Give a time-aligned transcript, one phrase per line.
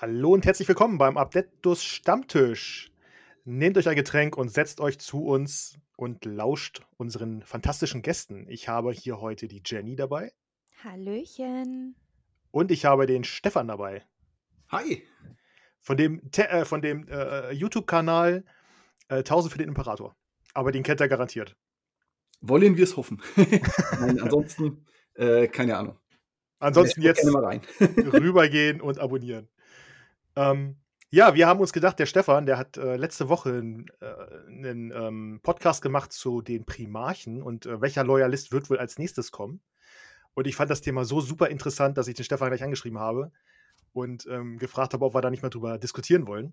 [0.00, 2.90] Hallo und herzlich willkommen beim Abdettus Stammtisch.
[3.44, 8.46] Nehmt euch ein Getränk und setzt euch zu uns und lauscht unseren fantastischen Gästen.
[8.48, 10.32] Ich habe hier heute die Jenny dabei
[10.82, 11.94] Hallöchen.
[12.50, 14.02] und ich habe den Stefan dabei.
[14.68, 15.02] Hi.
[15.80, 18.44] Von dem, Te- äh, von dem äh, YouTube-Kanal
[19.08, 20.16] äh, 1000 für den Imperator.
[20.54, 21.56] Aber den kennt er garantiert.
[22.40, 23.22] Wollen wir es hoffen?
[23.36, 24.84] Nein, ansonsten,
[25.14, 25.98] äh, keine Ahnung.
[26.58, 27.60] Ansonsten jetzt Gerne mal rein.
[27.80, 29.48] rübergehen und abonnieren.
[30.36, 30.76] Ähm,
[31.10, 34.06] ja, wir haben uns gedacht, der Stefan, der hat äh, letzte Woche einen, äh,
[34.48, 39.30] einen ähm, Podcast gemacht zu den Primarchen und äh, welcher Loyalist wird wohl als nächstes
[39.30, 39.60] kommen.
[40.34, 43.30] Und ich fand das Thema so super interessant, dass ich den Stefan gleich angeschrieben habe
[43.92, 46.52] und ähm, gefragt habe, ob wir da nicht mal drüber diskutieren wollen.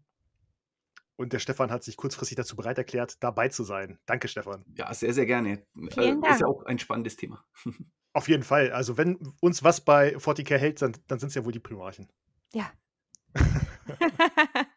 [1.16, 4.00] Und der Stefan hat sich kurzfristig dazu bereit erklärt, dabei zu sein.
[4.05, 4.63] Danke, Stefan.
[4.75, 5.63] Ja, sehr, sehr gerne.
[5.91, 6.45] Vielen Äh, Ist ja Dank.
[6.45, 7.44] auch ein spannendes Thema.
[8.13, 8.72] Auf jeden Fall.
[8.72, 12.08] Also, wenn uns was bei 40k hält, dann, dann sind es ja wohl die Primarchen.
[12.53, 12.72] Ja.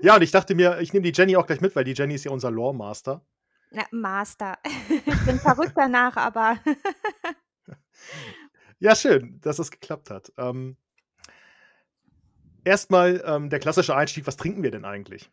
[0.00, 2.14] Ja, und ich dachte mir, ich nehme die Jenny auch gleich mit, weil die Jenny
[2.14, 3.24] ist ja unser Lore-Master.
[3.70, 4.58] Na, Master.
[4.88, 6.58] ich bin verrückt danach, aber
[8.78, 10.32] Ja, schön, dass es geklappt hat.
[10.38, 10.76] Ähm,
[12.64, 15.30] Erstmal ähm, der klassische Einstieg: Was trinken wir denn eigentlich?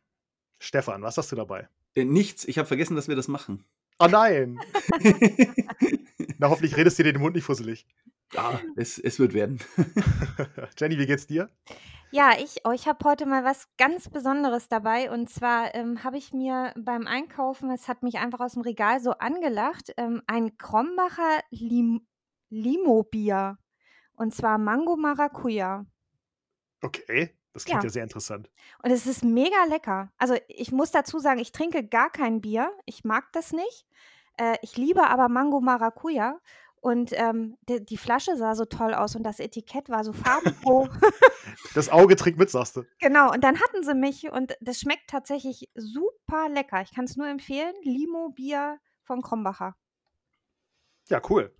[0.60, 1.70] Stefan, was hast du dabei?
[1.96, 3.64] Äh, nichts, ich habe vergessen, dass wir das machen.
[4.00, 4.60] Oh nein!
[6.38, 7.86] Na, hoffentlich redest du dir den Mund nicht fusselig.
[8.34, 9.60] Ja, es, es wird werden.
[10.78, 11.50] Jenny, wie geht's dir?
[12.12, 15.12] ja, ich, oh, ich habe heute mal was ganz Besonderes dabei.
[15.12, 19.00] Und zwar ähm, habe ich mir beim Einkaufen, es hat mich einfach aus dem Regal
[19.00, 22.08] so angelacht, ähm, ein Krombacher Lim
[22.50, 23.58] Limo-Bier.
[24.14, 25.86] Und zwar Mango Maracuja.
[26.82, 27.90] Okay, das klingt ja, Ja.
[27.90, 28.50] sehr interessant.
[28.84, 30.12] Und es ist mega lecker.
[30.18, 32.72] Also ich muss dazu sagen, ich trinke gar kein Bier.
[32.86, 33.86] Ich mag das nicht.
[34.38, 36.40] Äh, ich liebe aber Mango Maracuja.
[36.82, 40.88] Und ähm, die, die Flasche sah so toll aus und das Etikett war so farbenfroh.
[41.74, 42.84] Das Auge trinkt mit, sagst du.
[43.00, 46.82] genau, und dann hatten sie mich und das schmeckt tatsächlich super lecker.
[46.82, 47.74] Ich kann es nur empfehlen.
[47.84, 49.76] Limo Bier von Krombacher.
[51.10, 51.54] Ja, cool.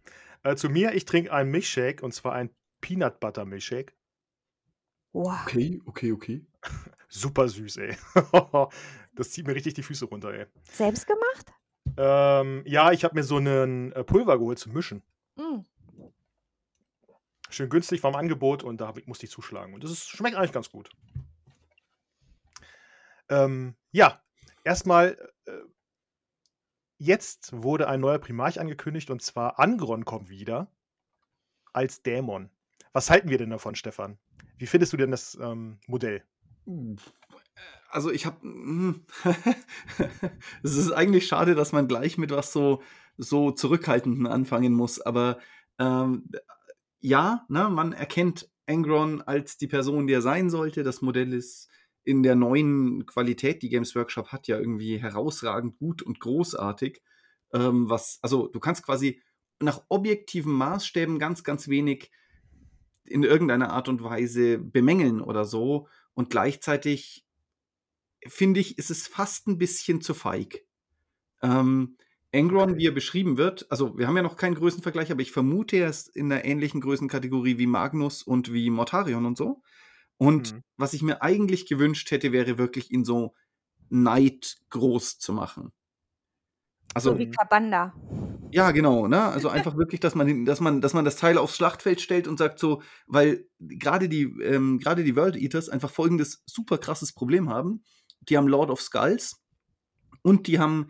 [0.44, 2.52] Äh, zu mir, ich trinke einen Milchshake und zwar einen
[2.82, 3.94] Peanut Butter Milchshake.
[5.12, 5.40] Wow.
[5.44, 6.46] Okay, okay, okay.
[7.10, 7.98] Super süß, ey.
[9.16, 10.46] das zieht mir richtig die Füße runter, ey.
[10.72, 11.52] Selbst gemacht?
[11.98, 15.02] Ähm, ja, ich habe mir so einen äh, Pulver geholt zum Mischen.
[15.40, 15.66] Mm.
[17.50, 19.74] Schön günstig war im Angebot und da musste ich zuschlagen.
[19.74, 20.90] Und das ist, schmeckt eigentlich ganz gut.
[23.30, 24.22] Ähm, ja,
[24.64, 25.52] erstmal, äh,
[26.98, 30.72] jetzt wurde ein neuer Primarch angekündigt und zwar Angron kommt wieder
[31.74, 32.50] als Dämon.
[32.92, 34.20] Was halten wir denn davon, Stefan?
[34.58, 36.24] Wie findest du denn das ähm, Modell?
[37.90, 38.38] Also ich habe.
[40.64, 42.84] es ist eigentlich schade, dass man gleich mit was so,
[43.20, 45.40] so Zurückhaltenden anfangen muss, aber
[45.78, 46.30] ähm,
[47.02, 50.84] ja, ne, man erkennt Angron als die Person, die er sein sollte.
[50.84, 51.70] Das Modell ist
[52.04, 57.02] in der neuen Qualität, die Games Workshop hat, ja irgendwie herausragend gut und großartig.
[57.54, 59.22] Ähm, was, also du kannst quasi
[59.60, 62.12] nach objektiven Maßstäben ganz, ganz wenig
[63.06, 65.88] in irgendeiner Art und Weise bemängeln oder so.
[66.14, 67.26] Und gleichzeitig
[68.28, 70.66] finde ich, ist es fast ein bisschen zu feig.
[71.42, 71.98] Ähm,
[72.34, 75.78] Angron, wie er beschrieben wird, also wir haben ja noch keinen Größenvergleich, aber ich vermute,
[75.78, 79.62] er ist in einer ähnlichen Größenkategorie wie Magnus und wie Mortarion und so.
[80.18, 80.64] Und Mhm.
[80.78, 83.34] was ich mir eigentlich gewünscht hätte, wäre wirklich ihn so
[83.90, 85.72] Neid groß zu machen.
[86.94, 87.30] Also, So wie.
[87.32, 87.94] Kabanda.
[88.52, 89.22] ja, genau, ne?
[89.24, 92.38] Also einfach wirklich, dass man, dass man, dass man das Teil aufs Schlachtfeld stellt und
[92.38, 97.50] sagt so, weil gerade die, ähm, gerade die World Eaters einfach folgendes super krasses Problem
[97.50, 97.84] haben.
[98.22, 99.42] Die haben Lord of Skulls
[100.24, 100.88] und die haben,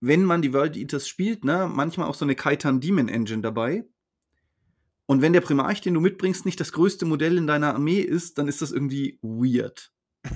[0.00, 3.84] wenn man die World Eaters spielt, ne, manchmal auch so eine Kaitan Demon Engine dabei.
[5.06, 8.38] Und wenn der Primarch, den du mitbringst, nicht das größte Modell in deiner Armee ist,
[8.38, 9.92] dann ist das irgendwie weird.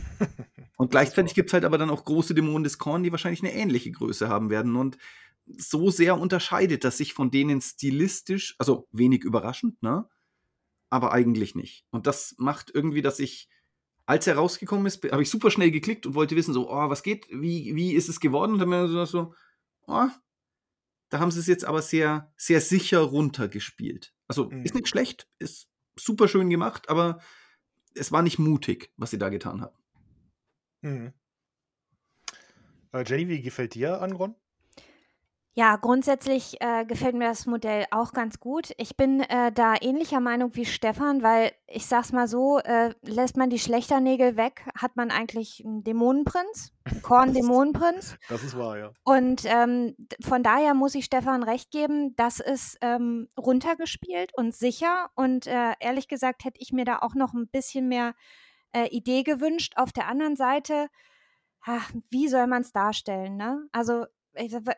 [0.76, 3.52] Und gleichzeitig gibt es halt aber dann auch große Dämonen des Korn, die wahrscheinlich eine
[3.52, 4.74] ähnliche Größe haben werden.
[4.76, 4.96] Und
[5.46, 10.08] so sehr unterscheidet das sich von denen stilistisch, also wenig überraschend, ne?
[10.90, 11.86] Aber eigentlich nicht.
[11.90, 13.48] Und das macht irgendwie, dass ich,
[14.06, 17.02] als er rausgekommen ist, habe ich super schnell geklickt und wollte wissen, so, oh, was
[17.02, 18.52] geht, wie, wie ist es geworden?
[18.52, 19.34] Und dann mir so, so
[19.86, 20.08] oh,
[21.08, 24.14] da haben sie es jetzt aber sehr, sehr sicher runtergespielt.
[24.28, 24.64] Also Mhm.
[24.64, 27.20] ist nicht schlecht, ist super schön gemacht, aber
[27.94, 29.76] es war nicht mutig, was sie da getan haben.
[30.80, 31.12] Mhm.
[32.92, 34.34] Äh, Jenny, wie gefällt dir Angron?
[35.54, 38.72] Ja, grundsätzlich äh, gefällt mir das Modell auch ganz gut.
[38.78, 43.36] Ich bin äh, da ähnlicher Meinung wie Stefan, weil ich sag's mal so, äh, lässt
[43.36, 48.16] man die Schlechternägel weg, hat man eigentlich einen Dämonenprinz, einen Korn-Dämonenprinz.
[48.30, 48.92] Das ist wahr, ja.
[49.04, 55.10] Und ähm, von daher muss ich Stefan recht geben, das ist ähm, runtergespielt und sicher.
[55.16, 58.14] Und äh, ehrlich gesagt hätte ich mir da auch noch ein bisschen mehr
[58.72, 59.74] äh, Idee gewünscht.
[59.76, 60.88] Auf der anderen Seite,
[61.60, 63.36] ach, wie soll man es darstellen?
[63.36, 63.68] Ne?
[63.72, 64.06] Also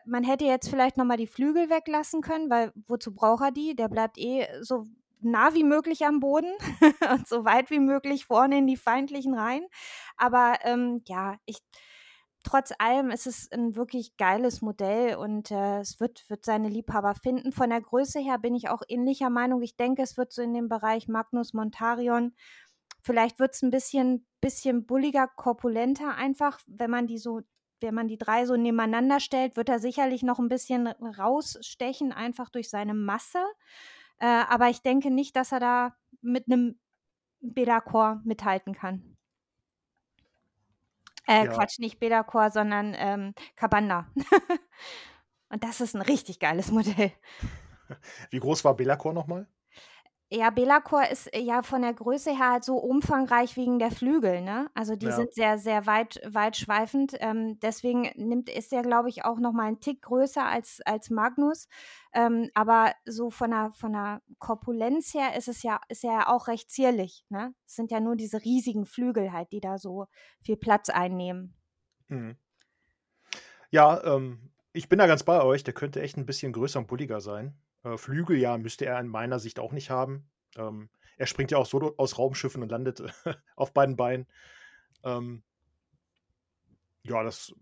[0.05, 3.75] man hätte jetzt vielleicht nochmal die Flügel weglassen können, weil wozu braucht er die?
[3.75, 4.85] Der bleibt eh so
[5.21, 6.51] nah wie möglich am Boden
[7.11, 9.65] und so weit wie möglich vorne in die feindlichen Reihen.
[10.17, 11.59] Aber ähm, ja, ich
[12.45, 17.15] trotz allem ist es ein wirklich geiles Modell und äh, es wird, wird seine Liebhaber
[17.15, 17.51] finden.
[17.51, 19.61] Von der Größe her bin ich auch ähnlicher Meinung.
[19.63, 22.35] Ich denke, es wird so in dem Bereich Magnus Montarion.
[23.01, 27.41] Vielleicht wird es ein bisschen, bisschen bulliger, korpulenter einfach, wenn man die so
[27.81, 32.49] wenn man die drei so nebeneinander stellt, wird er sicherlich noch ein bisschen rausstechen, einfach
[32.49, 33.43] durch seine Masse.
[34.19, 36.79] Äh, aber ich denke nicht, dass er da mit einem
[37.41, 39.15] Bedakor mithalten kann.
[41.27, 41.51] Äh, ja.
[41.51, 44.07] Quatsch, nicht Bedakor, sondern ähm, Kabanda.
[45.49, 47.11] Und das ist ein richtig geiles Modell.
[48.29, 49.47] Wie groß war Belacor nochmal?
[50.35, 54.41] Ja, Belacor ist äh, ja von der Größe her halt so umfangreich wegen der Flügel,
[54.41, 54.69] ne?
[54.73, 55.15] Also die ja.
[55.15, 57.15] sind sehr, sehr weit, weitschweifend.
[57.19, 61.09] Ähm, deswegen nimmt, ist der, glaube ich, auch noch mal einen Tick größer als, als
[61.09, 61.69] Magnus.
[62.13, 66.27] Ähm, aber so von der, von der Korpulenz her ist es ja, ist er ja
[66.27, 67.55] auch recht zierlich, ne?
[67.65, 70.07] Es sind ja nur diese riesigen Flügel halt, die da so
[70.41, 71.55] viel Platz einnehmen.
[72.09, 72.35] Mhm.
[73.71, 75.63] Ja, ähm, ich bin da ganz bei euch.
[75.63, 77.57] Der könnte echt ein bisschen größer und bulliger sein.
[77.85, 80.27] Äh, Flügel, ja, müsste er in meiner Sicht auch nicht haben.
[80.57, 83.01] Ähm, er springt ja auch so aus Raumschiffen und landet
[83.55, 84.27] auf beiden Beinen.
[85.03, 85.43] Ähm,
[87.03, 87.53] ja, das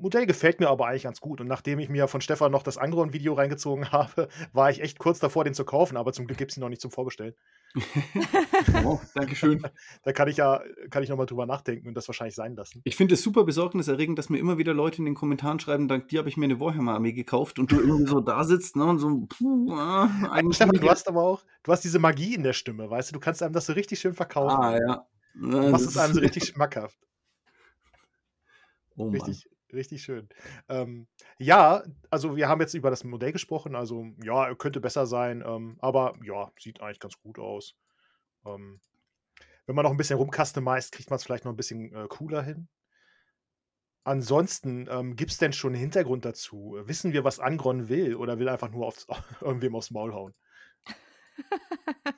[0.00, 1.40] Modell gefällt mir aber eigentlich ganz gut.
[1.40, 5.18] Und nachdem ich mir von Stefan noch das Angron-Video reingezogen habe, war ich echt kurz
[5.18, 7.34] davor, den zu kaufen, aber zum Glück gibt es ihn noch nicht zum Vorgestellen.
[8.84, 9.62] oh, Dankeschön.
[10.02, 12.80] Da kann ich ja, kann ich nochmal drüber nachdenken und das wahrscheinlich sein lassen.
[12.84, 16.08] Ich finde es super besorgniserregend, dass mir immer wieder Leute in den Kommentaren schreiben, dank
[16.08, 18.98] dir habe ich mir eine Warhammer-Armee gekauft und du irgendwie so da sitzt, ne, und
[18.98, 20.56] so, puh, äh, eigentlich.
[20.56, 23.20] Stefan, du hast aber auch, du hast diese Magie in der Stimme, weißt du, du
[23.20, 24.62] kannst einem das so richtig schön verkaufen.
[24.62, 25.06] Ah, ja.
[25.34, 26.98] Du machst es einem so richtig schmackhaft.
[28.96, 30.28] Oh, richtig, richtig schön.
[30.68, 31.06] Ähm,
[31.38, 33.74] ja, also wir haben jetzt über das Modell gesprochen.
[33.74, 37.76] Also ja, könnte besser sein, ähm, aber ja, sieht eigentlich ganz gut aus.
[38.46, 38.80] Ähm,
[39.66, 42.42] wenn man noch ein bisschen rumcustomized, kriegt man es vielleicht noch ein bisschen äh, cooler
[42.42, 42.68] hin.
[44.04, 46.78] Ansonsten, ähm, gibt es denn schon einen Hintergrund dazu?
[46.84, 49.06] Wissen wir, was Angron will oder will einfach nur aufs,
[49.42, 50.34] irgendwem aufs Maul hauen?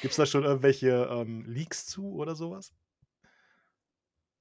[0.00, 2.72] Gibt es da schon irgendwelche ähm, Leaks zu oder sowas?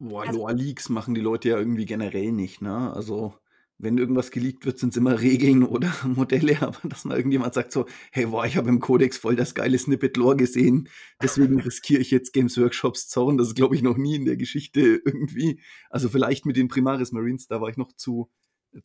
[0.03, 2.93] Boah, also, Lore-Leaks machen die Leute ja irgendwie generell nicht, ne?
[2.93, 3.35] Also,
[3.77, 7.71] wenn irgendwas geleakt wird, sind es immer Regeln oder Modelle, aber dass mal irgendjemand sagt
[7.71, 10.89] so, hey, boah, ich habe im Codex voll das geile Snippet Lore gesehen,
[11.21, 13.37] deswegen riskiere ich jetzt Games Workshops Zorn.
[13.37, 15.61] Das ist, glaube ich, noch nie in der Geschichte irgendwie.
[15.89, 18.29] Also vielleicht mit den Primaris Marines, da war ich noch zu,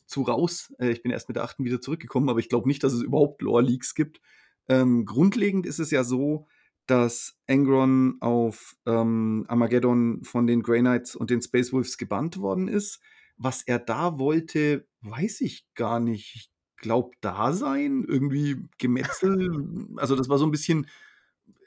[0.05, 0.73] zu raus.
[0.79, 3.01] Äh, ich bin erst mit der achten wieder zurückgekommen, aber ich glaube nicht, dass es
[3.01, 4.21] überhaupt Lore-Leaks gibt.
[4.69, 6.47] Ähm, grundlegend ist es ja so,
[6.89, 12.67] dass Angron auf ähm, Armageddon von den Grey Knights und den Space Wolves gebannt worden
[12.67, 12.99] ist.
[13.37, 16.35] Was er da wollte, weiß ich gar nicht.
[16.35, 19.67] Ich glaube, da sein, irgendwie Gemetzel.
[19.97, 20.87] also, das war so ein bisschen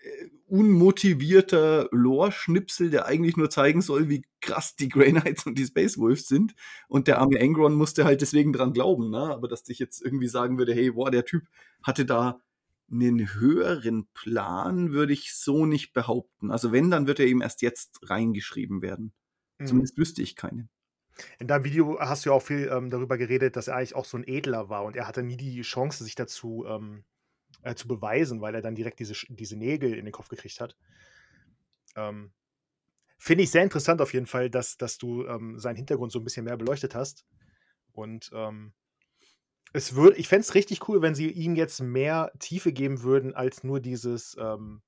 [0.02, 5.66] äh, unmotivierter Lore-Schnipsel, der eigentlich nur zeigen soll, wie krass die Grey Knights und die
[5.66, 6.54] Space Wolves sind.
[6.88, 9.30] Und der arme Angron musste halt deswegen dran glauben, ne?
[9.30, 11.44] Aber dass ich jetzt irgendwie sagen würde, hey, boah, der Typ
[11.82, 12.40] hatte da
[12.92, 16.50] einen höheren Plan würde ich so nicht behaupten.
[16.50, 19.12] Also wenn, dann wird er eben erst jetzt reingeschrieben werden.
[19.58, 19.66] Mhm.
[19.66, 20.68] Zumindest wüsste ich keinen.
[21.38, 24.04] In deinem Video hast du ja auch viel ähm, darüber geredet, dass er eigentlich auch
[24.04, 27.04] so ein Edler war und er hatte nie die Chance, sich dazu ähm,
[27.62, 30.76] äh, zu beweisen, weil er dann direkt diese, diese Nägel in den Kopf gekriegt hat.
[31.96, 32.32] Ähm,
[33.18, 36.24] Finde ich sehr interessant auf jeden Fall, dass, dass du ähm, seinen Hintergrund so ein
[36.24, 37.24] bisschen mehr beleuchtet hast.
[37.92, 38.72] Und ähm,
[39.72, 43.34] es würde, ich fände es richtig cool, wenn sie ihm jetzt mehr Tiefe geben würden,
[43.34, 44.82] als nur dieses ähm,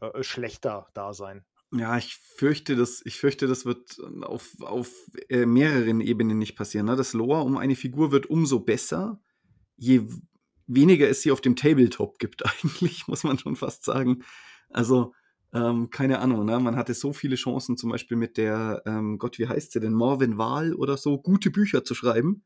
[0.00, 1.44] äh, schlechter Dasein.
[1.72, 4.90] Ja, ich fürchte, das, ich fürchte, das wird auf, auf
[5.28, 6.86] äh, mehreren Ebenen nicht passieren.
[6.86, 6.96] Ne?
[6.96, 9.20] Das Lore um eine Figur wird umso besser,
[9.76, 10.06] je
[10.66, 14.22] weniger es sie auf dem Tabletop gibt, eigentlich, muss man schon fast sagen.
[14.70, 15.12] Also,
[15.52, 16.58] ähm, keine Ahnung, ne?
[16.58, 19.92] man hatte so viele Chancen, zum Beispiel mit der, ähm, Gott, wie heißt sie denn,
[19.92, 22.44] Morven Wahl oder so, gute Bücher zu schreiben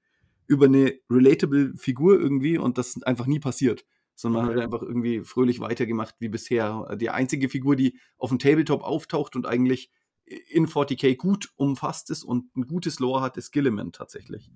[0.50, 3.86] über eine relatable Figur irgendwie und das ist einfach nie passiert.
[4.16, 6.96] Sondern man hat einfach irgendwie fröhlich weitergemacht wie bisher.
[7.00, 9.92] Die einzige Figur, die auf dem Tabletop auftaucht und eigentlich
[10.24, 14.50] in 40k gut umfasst ist und ein gutes Lore hat, ist Gilliman tatsächlich.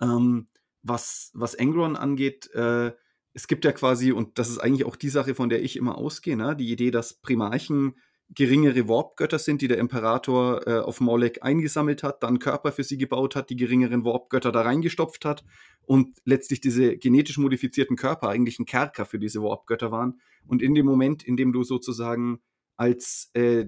[0.00, 0.46] Ähm,
[0.82, 2.92] was, was Angron angeht, äh,
[3.32, 5.98] es gibt ja quasi, und das ist eigentlich auch die Sache, von der ich immer
[5.98, 6.54] ausgehe, ne?
[6.54, 7.96] die Idee, dass Primarchen
[8.34, 12.98] geringere Warp-Götter sind, die der Imperator äh, auf Molek eingesammelt hat, dann Körper für sie
[12.98, 15.44] gebaut hat, die geringeren Warp-Götter da reingestopft hat
[15.82, 20.20] und letztlich diese genetisch modifizierten Körper eigentlich ein Kerker für diese Warp-Götter waren.
[20.46, 22.40] Und in dem Moment, in dem du sozusagen
[22.76, 23.66] als äh,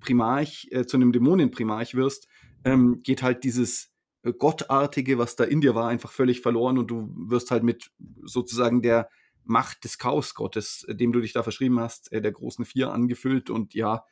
[0.00, 2.28] Primarch, äh, zu einem Dämonenprimarch wirst,
[2.64, 3.90] ähm, geht halt dieses
[4.22, 7.90] äh, Gottartige, was da in dir war, einfach völlig verloren und du wirst halt mit
[8.24, 9.08] sozusagen der
[9.44, 13.50] Macht des Chaosgottes, äh, dem du dich da verschrieben hast, äh, der großen Vier angefüllt
[13.50, 14.04] und ja,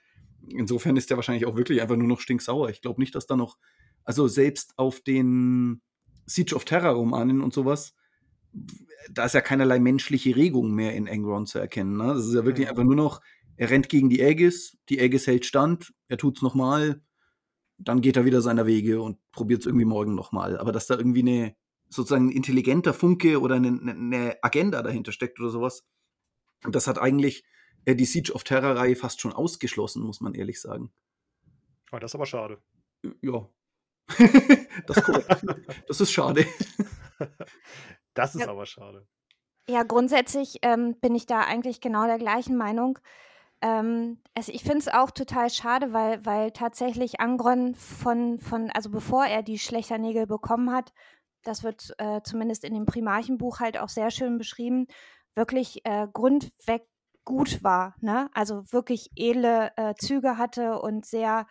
[0.49, 2.71] insofern ist der wahrscheinlich auch wirklich einfach nur noch stinksauer.
[2.71, 3.59] Ich glaube nicht, dass da noch,
[4.05, 5.83] also selbst auf den
[6.27, 7.95] Siege of Terror Romanen und sowas,
[9.11, 11.97] da ist ja keinerlei menschliche Regung mehr in Engron zu erkennen.
[11.97, 12.15] Ne?
[12.15, 12.71] Das ist ja wirklich mhm.
[12.71, 13.21] einfach nur noch,
[13.57, 17.03] er rennt gegen die Aegis, die Aegis hält stand, er tut's nochmal,
[17.79, 20.59] dann geht er wieder seiner Wege und probiert es irgendwie morgen nochmal.
[20.59, 21.57] Aber dass da irgendwie eine
[21.91, 25.85] sozusagen ein intelligenter Funke oder eine, eine Agenda dahinter steckt oder sowas,
[26.63, 27.45] das hat eigentlich
[27.85, 30.93] äh, die Siege of Terror-Reihe fast schon ausgeschlossen, muss man ehrlich sagen.
[31.93, 32.63] Oh, das ist aber schade.
[33.21, 33.49] Ja.
[34.87, 35.47] das, ist
[35.89, 36.47] das ist schade.
[38.15, 38.49] Das ist ja.
[38.49, 39.07] aber schade.
[39.69, 42.99] Ja, grundsätzlich ähm, bin ich da eigentlich genau der gleichen Meinung.
[43.63, 48.91] Ähm, also ich finde es auch total schade, weil, weil tatsächlich Angron von, von, also
[48.91, 50.93] bevor er die Schlechternägel bekommen hat,
[51.43, 54.87] das wird äh, zumindest in dem Primarchenbuch halt auch sehr schön beschrieben,
[55.35, 56.87] wirklich äh, grundweg
[57.25, 58.31] gut war, ne?
[58.35, 61.47] Also wirklich edle äh, Züge hatte und sehr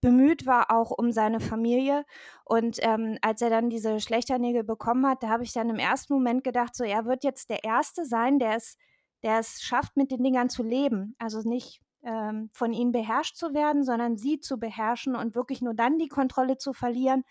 [0.00, 2.04] bemüht war auch um seine Familie.
[2.44, 6.12] Und ähm, als er dann diese Schlechternägel bekommen hat, da habe ich dann im ersten
[6.12, 8.76] Moment gedacht, so er wird jetzt der Erste sein, der es
[9.24, 11.16] der es schafft, mit den Dingern zu leben.
[11.18, 15.74] Also nicht ähm, von ihnen beherrscht zu werden, sondern sie zu beherrschen und wirklich nur
[15.74, 17.24] dann die Kontrolle zu verlieren,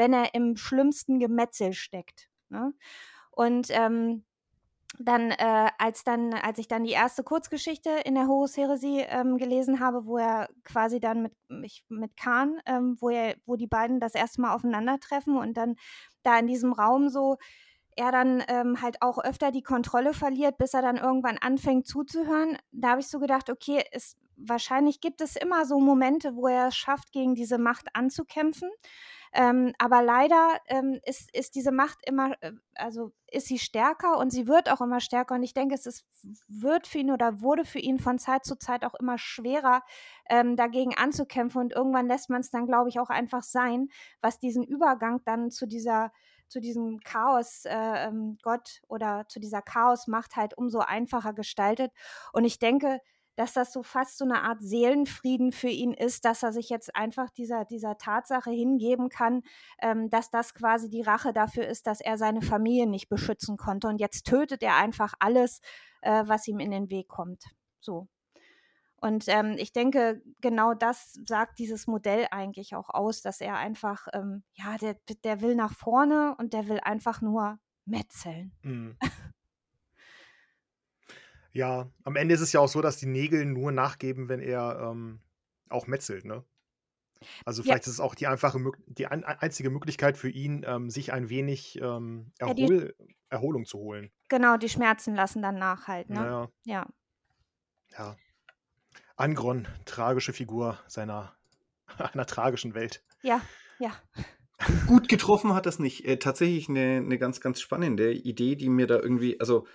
[0.00, 2.30] wenn er im schlimmsten Gemetzel steckt.
[2.48, 2.72] Ne?
[3.32, 4.24] Und ähm,
[4.98, 9.36] dann, äh, als dann, als ich dann die erste Kurzgeschichte in der Horus Heresie ähm,
[9.36, 13.66] gelesen habe, wo er quasi dann mit, ich, mit Khan, ähm, wo er, wo die
[13.66, 15.76] beiden das erste Mal aufeinandertreffen und dann
[16.22, 17.36] da in diesem Raum so
[17.94, 22.56] er dann ähm, halt auch öfter die Kontrolle verliert, bis er dann irgendwann anfängt zuzuhören.
[22.72, 26.68] Da habe ich so gedacht, okay, es, wahrscheinlich gibt es immer so Momente, wo er
[26.68, 28.70] es schafft, gegen diese Macht anzukämpfen.
[29.32, 34.30] Ähm, aber leider ähm, ist, ist diese Macht immer, äh, also ist sie stärker und
[34.30, 35.34] sie wird auch immer stärker.
[35.36, 36.04] Und ich denke, es ist,
[36.48, 39.82] wird für ihn oder wurde für ihn von Zeit zu Zeit auch immer schwerer,
[40.28, 41.60] ähm, dagegen anzukämpfen.
[41.60, 43.88] Und irgendwann lässt man es dann, glaube ich, auch einfach sein,
[44.20, 46.12] was diesen Übergang dann zu dieser
[46.48, 47.70] zu diesem Chaos äh,
[48.08, 51.92] ähm, Gott oder zu dieser Chaosmacht halt umso einfacher gestaltet.
[52.32, 53.00] Und ich denke,
[53.40, 56.94] dass das so fast so eine Art Seelenfrieden für ihn ist, dass er sich jetzt
[56.94, 59.40] einfach dieser, dieser Tatsache hingeben kann,
[59.80, 63.88] ähm, dass das quasi die Rache dafür ist, dass er seine Familie nicht beschützen konnte.
[63.88, 65.62] Und jetzt tötet er einfach alles,
[66.02, 67.44] äh, was ihm in den Weg kommt.
[67.80, 68.08] So.
[68.96, 74.06] Und ähm, ich denke, genau das sagt dieses Modell eigentlich auch aus, dass er einfach,
[74.12, 78.52] ähm, ja, der, der will nach vorne und der will einfach nur metzeln.
[78.62, 78.98] Mhm.
[81.52, 84.90] ja, am Ende ist es ja auch so, dass die Nägel nur nachgeben, wenn er
[84.90, 85.20] ähm,
[85.68, 86.44] auch metzelt, ne?
[87.44, 87.90] Also vielleicht ja.
[87.90, 91.78] ist es auch die einfache, die ein, einzige Möglichkeit für ihn, ähm, sich ein wenig
[91.80, 92.94] ähm, Erhol ja, die,
[93.28, 94.10] Erholung zu holen.
[94.28, 96.16] Genau, die Schmerzen lassen dann nach halt, ne?
[96.16, 96.48] Naja.
[96.64, 96.86] Ja.
[97.96, 98.16] Ja.
[99.16, 101.34] Angron, tragische Figur seiner
[101.98, 103.04] einer tragischen Welt.
[103.22, 103.40] Ja,
[103.78, 103.92] ja.
[104.86, 106.04] Gut getroffen hat das nicht.
[106.06, 109.66] Äh, tatsächlich eine, eine ganz, ganz spannende Idee, die mir da irgendwie, also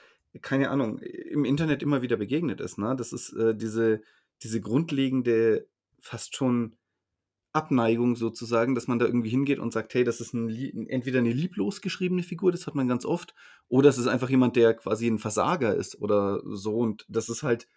[0.41, 2.77] keine Ahnung, im Internet immer wieder begegnet ist.
[2.77, 2.95] Ne?
[2.95, 4.01] Das ist äh, diese,
[4.43, 5.67] diese grundlegende,
[5.99, 6.77] fast schon
[7.55, 10.49] Abneigung sozusagen, dass man da irgendwie hingeht und sagt, hey, das ist ein,
[10.89, 13.33] entweder eine lieblos geschriebene Figur, das hat man ganz oft,
[13.69, 16.77] oder es ist einfach jemand, der quasi ein Versager ist oder so.
[16.77, 17.67] Und das ist halt,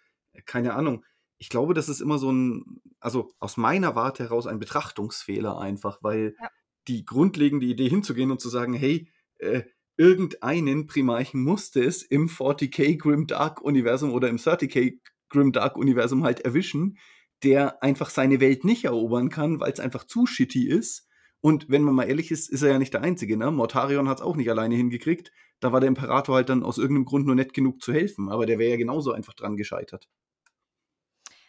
[0.45, 1.05] keine Ahnung,
[1.37, 5.99] ich glaube, das ist immer so ein, also aus meiner Warte heraus ein Betrachtungsfehler einfach,
[6.01, 6.49] weil ja.
[6.89, 9.63] die grundlegende Idee hinzugehen und zu sagen, hey, äh,
[9.99, 16.23] irgendeinen Primarchen musste es im 40k Grim Dark Universum oder im 30k Grim Dark Universum
[16.23, 16.97] halt erwischen,
[17.43, 21.07] der einfach seine Welt nicht erobern kann, weil es einfach zu shitty ist.
[21.41, 23.35] Und wenn man mal ehrlich ist, ist er ja nicht der Einzige.
[23.35, 23.51] Ne?
[23.51, 25.33] Mortarion hat es auch nicht alleine hingekriegt.
[25.59, 28.29] Da war der Imperator halt dann aus irgendeinem Grund nur nett genug zu helfen.
[28.29, 30.07] Aber der wäre ja genauso einfach dran gescheitert.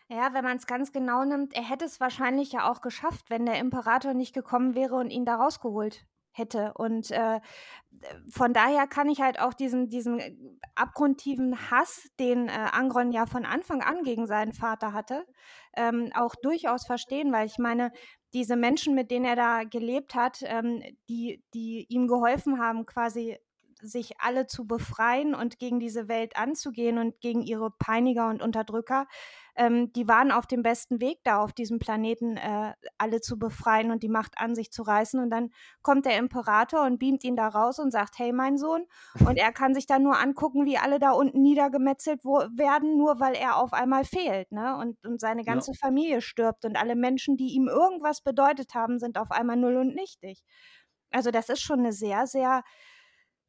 [0.09, 3.47] Ja, wenn man es ganz genau nimmt, er hätte es wahrscheinlich ja auch geschafft, wenn
[3.47, 6.73] der Imperator nicht gekommen wäre und ihn da rausgeholt hätte.
[6.75, 7.41] Und äh,
[8.31, 10.35] von daher kann ich halt auch diesen, diesen äh,
[10.75, 15.27] abgrundtiefen Hass, den äh, Angron ja von Anfang an gegen seinen Vater hatte,
[15.77, 17.93] ähm, auch durchaus verstehen, weil ich meine,
[18.33, 23.39] diese Menschen, mit denen er da gelebt hat, ähm, die, die ihm geholfen haben, quasi
[23.83, 29.07] sich alle zu befreien und gegen diese Welt anzugehen und gegen ihre Peiniger und Unterdrücker,
[29.61, 33.91] ähm, die waren auf dem besten Weg, da auf diesem Planeten äh, alle zu befreien
[33.91, 35.21] und die Macht an sich zu reißen.
[35.21, 35.51] Und dann
[35.83, 38.87] kommt der Imperator und beamt ihn da raus und sagt, hey mein Sohn.
[39.27, 43.35] Und er kann sich dann nur angucken, wie alle da unten niedergemetzelt werden, nur weil
[43.35, 44.51] er auf einmal fehlt.
[44.51, 44.79] Ne?
[44.79, 45.79] Und, und seine ganze ja.
[45.79, 49.95] Familie stirbt und alle Menschen, die ihm irgendwas bedeutet haben, sind auf einmal null und
[49.95, 50.43] nichtig.
[51.11, 52.63] Also das ist schon eine sehr, sehr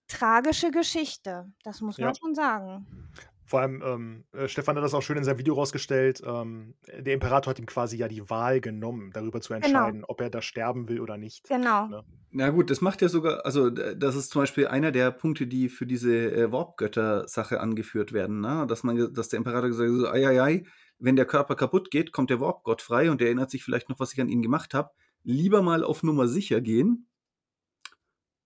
[0.09, 1.53] tragische Geschichte.
[1.63, 2.15] Das muss man ja.
[2.19, 3.09] schon sagen.
[3.51, 6.23] Vor allem, ähm, äh, Stefan hat das auch schön in seinem Video rausgestellt.
[6.25, 9.65] Ähm, der Imperator hat ihm quasi ja die Wahl genommen, darüber zu genau.
[9.65, 10.05] entscheiden, genau.
[10.07, 11.49] ob er da sterben will oder nicht.
[11.49, 11.87] Genau.
[11.87, 12.05] Ne?
[12.29, 15.67] Na gut, das macht ja sogar, also das ist zum Beispiel einer der Punkte, die
[15.67, 18.65] für diese äh, Warp-Götter-Sache angeführt werden, ne?
[18.69, 20.63] dass man, dass der Imperator gesagt hat, so, ei, ei, ei,
[20.97, 23.99] wenn der Körper kaputt geht, kommt der Warp-Gott frei und er erinnert sich vielleicht noch,
[23.99, 24.91] was ich an ihn gemacht habe.
[25.23, 27.10] Lieber mal auf Nummer sicher gehen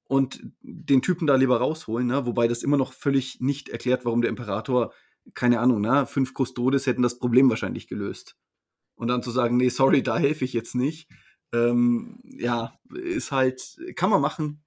[0.07, 2.25] und den Typen da lieber rausholen, ne?
[2.25, 4.93] wobei das immer noch völlig nicht erklärt, warum der Imperator,
[5.33, 6.05] keine Ahnung, ne?
[6.05, 8.37] fünf Custodes hätten das Problem wahrscheinlich gelöst.
[8.95, 11.09] Und dann zu sagen, nee, sorry, da helfe ich jetzt nicht,
[11.53, 14.63] ähm, ja, ist halt, kann man machen.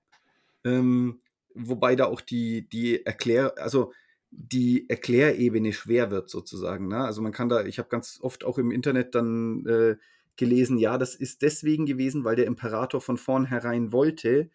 [0.64, 1.20] Ähm,
[1.54, 3.92] wobei da auch die, die Erklär, also
[4.30, 6.88] die Erklärebene schwer wird sozusagen.
[6.88, 6.98] Ne?
[6.98, 9.96] Also man kann da, ich habe ganz oft auch im Internet dann äh,
[10.36, 14.50] gelesen, ja, das ist deswegen gewesen, weil der Imperator von vornherein wollte,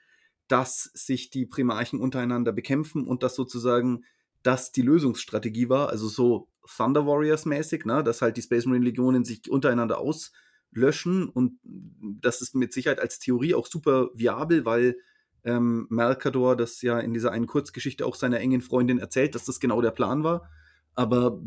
[0.47, 4.03] dass sich die Primarchen untereinander bekämpfen und dass sozusagen
[4.43, 8.85] das die Lösungsstrategie war, also so Thunder Warriors mäßig, ne, dass halt die Space Marine
[8.85, 14.97] Legionen sich untereinander auslöschen und das ist mit Sicherheit als Theorie auch super viabel, weil
[15.45, 19.59] ähm, Mercador das ja in dieser einen Kurzgeschichte auch seiner engen Freundin erzählt, dass das
[19.59, 20.50] genau der Plan war.
[20.95, 21.41] Aber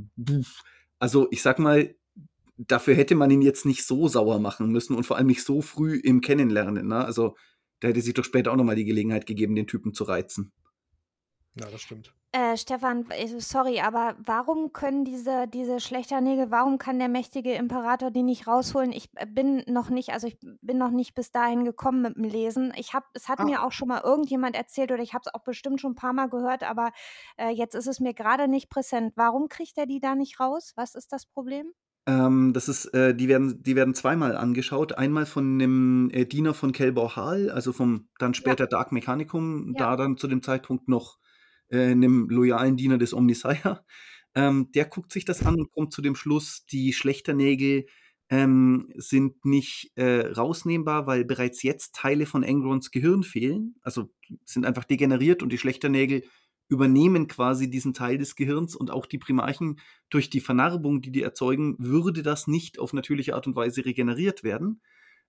[0.98, 1.94] also ich sag mal,
[2.58, 5.62] dafür hätte man ihn jetzt nicht so sauer machen müssen und vor allem nicht so
[5.62, 6.88] früh im Kennenlernen.
[6.88, 7.04] Ne?
[7.04, 7.36] Also
[7.80, 10.52] da hätte sich doch später auch nochmal die Gelegenheit gegeben, den Typen zu reizen.
[11.54, 12.12] Ja, das stimmt.
[12.32, 13.06] Äh, Stefan,
[13.38, 18.92] sorry, aber warum können diese, diese Schlechternägel, warum kann der mächtige Imperator die nicht rausholen?
[18.92, 22.24] Ich äh, bin noch nicht, also ich bin noch nicht bis dahin gekommen mit dem
[22.24, 22.74] Lesen.
[22.76, 23.44] Ich habe, es hat ah.
[23.44, 26.12] mir auch schon mal irgendjemand erzählt oder ich habe es auch bestimmt schon ein paar
[26.12, 26.92] Mal gehört, aber
[27.38, 29.14] äh, jetzt ist es mir gerade nicht präsent.
[29.16, 30.74] Warum kriegt er die da nicht raus?
[30.76, 31.72] Was ist das Problem?
[32.06, 34.96] Ähm, das ist, äh, die werden, die werden zweimal angeschaut.
[34.96, 38.68] Einmal von einem äh, Diener von Kelbor Hall, also vom dann später ja.
[38.68, 39.78] Dark Mechanicum, ja.
[39.78, 41.18] da dann zu dem Zeitpunkt noch
[41.68, 43.84] äh, einem loyalen Diener des Omnisire.
[44.36, 47.86] Ähm, der guckt sich das an und kommt zu dem Schluss, die Schlechternägel
[48.28, 53.76] ähm, sind nicht äh, rausnehmbar, weil bereits jetzt Teile von Engrons Gehirn fehlen.
[53.82, 54.12] Also
[54.44, 56.24] sind einfach degeneriert und die Schlechternägel
[56.68, 59.78] übernehmen quasi diesen Teil des Gehirns und auch die Primarchen
[60.10, 64.42] durch die Vernarbung, die die erzeugen, würde das nicht auf natürliche Art und Weise regeneriert
[64.42, 64.80] werden.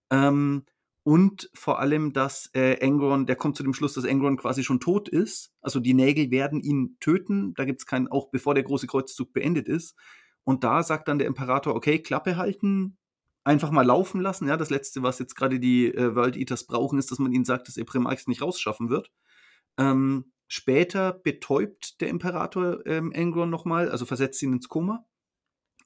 [0.10, 0.65] Ähm,
[1.04, 4.82] und vor allem, dass äh, Angron, der kommt zu dem Schluss, dass Angron quasi schon
[4.82, 5.54] tot ist.
[5.62, 7.54] Also die Nägel werden ihn töten.
[7.54, 9.95] Da gibt es keinen, auch bevor der große Kreuzzug beendet ist.
[10.43, 12.97] Und da sagt dann der Imperator, okay, Klappe halten,
[13.45, 14.50] einfach mal laufen lassen.
[14.50, 17.45] Ja, das Letzte, was jetzt gerade die äh, World Eaters brauchen, ist, dass man ihnen
[17.45, 19.10] sagt, dass ihr Primarchs nicht rausschaffen wird.
[19.78, 25.05] Ähm, Später betäubt der Imperator ähm, Angron nochmal, also versetzt ihn ins Koma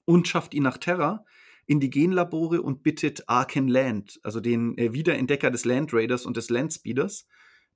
[0.06, 1.26] und schafft ihn nach Terra
[1.66, 6.38] in die Genlabore und bittet Arken Land, also den äh, Wiederentdecker des Land Raiders und
[6.38, 7.28] des Landspeeders,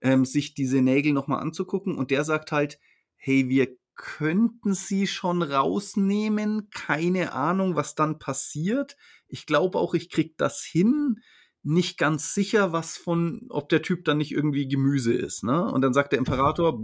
[0.02, 1.95] ähm, sich diese Nägel nochmal anzugucken.
[1.95, 2.80] Und der sagt halt,
[3.15, 8.98] hey, wir könnten sie schon rausnehmen, keine Ahnung, was dann passiert.
[9.28, 11.21] Ich glaube auch, ich krieg das hin
[11.65, 15.43] nicht ganz sicher, was von, ob der Typ dann nicht irgendwie Gemüse ist.
[15.43, 15.65] Ne?
[15.71, 16.80] Und dann sagt der Imperator,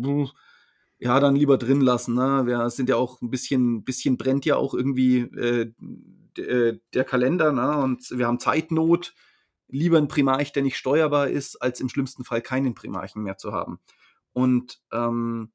[0.97, 2.15] ja, dann lieber drin lassen.
[2.15, 2.43] Ne?
[2.45, 5.71] Wir sind ja auch ein bisschen, bisschen brennt ja auch irgendwie äh,
[6.37, 7.77] äh, der Kalender, ne?
[7.77, 9.13] Und wir haben Zeitnot.
[9.67, 13.53] Lieber ein Primarch, der nicht steuerbar ist, als im schlimmsten Fall keinen Primarchen mehr zu
[13.53, 13.79] haben.
[14.33, 15.51] Und ähm,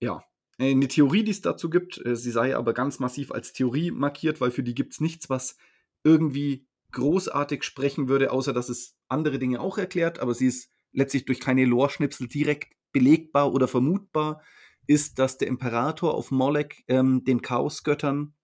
[0.00, 0.22] ja,
[0.58, 4.40] eine Theorie, die es dazu gibt, äh, sie sei aber ganz massiv als Theorie markiert,
[4.40, 5.56] weil für die gibt es nichts, was
[6.04, 11.24] irgendwie großartig sprechen würde, außer dass es andere Dinge auch erklärt, aber sie ist letztlich
[11.24, 14.42] durch keine Lore-Schnipsel direkt belegbar oder vermutbar,
[14.86, 18.34] ist, dass der Imperator auf Molek ähm, den Chaosgöttern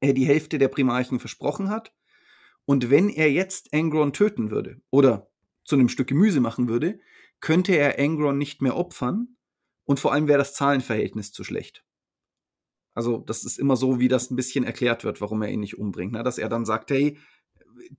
[0.00, 1.92] äh, die Hälfte der Primarchen versprochen hat.
[2.64, 5.30] Und wenn er jetzt Angron töten würde oder
[5.64, 7.00] zu einem Stück Gemüse machen würde,
[7.40, 9.36] könnte er Angron nicht mehr opfern
[9.84, 11.84] und vor allem wäre das Zahlenverhältnis zu schlecht.
[12.94, 15.78] Also, das ist immer so, wie das ein bisschen erklärt wird, warum er ihn nicht
[15.78, 16.12] umbringt.
[16.12, 16.22] Ne?
[16.22, 17.18] Dass er dann sagt, hey,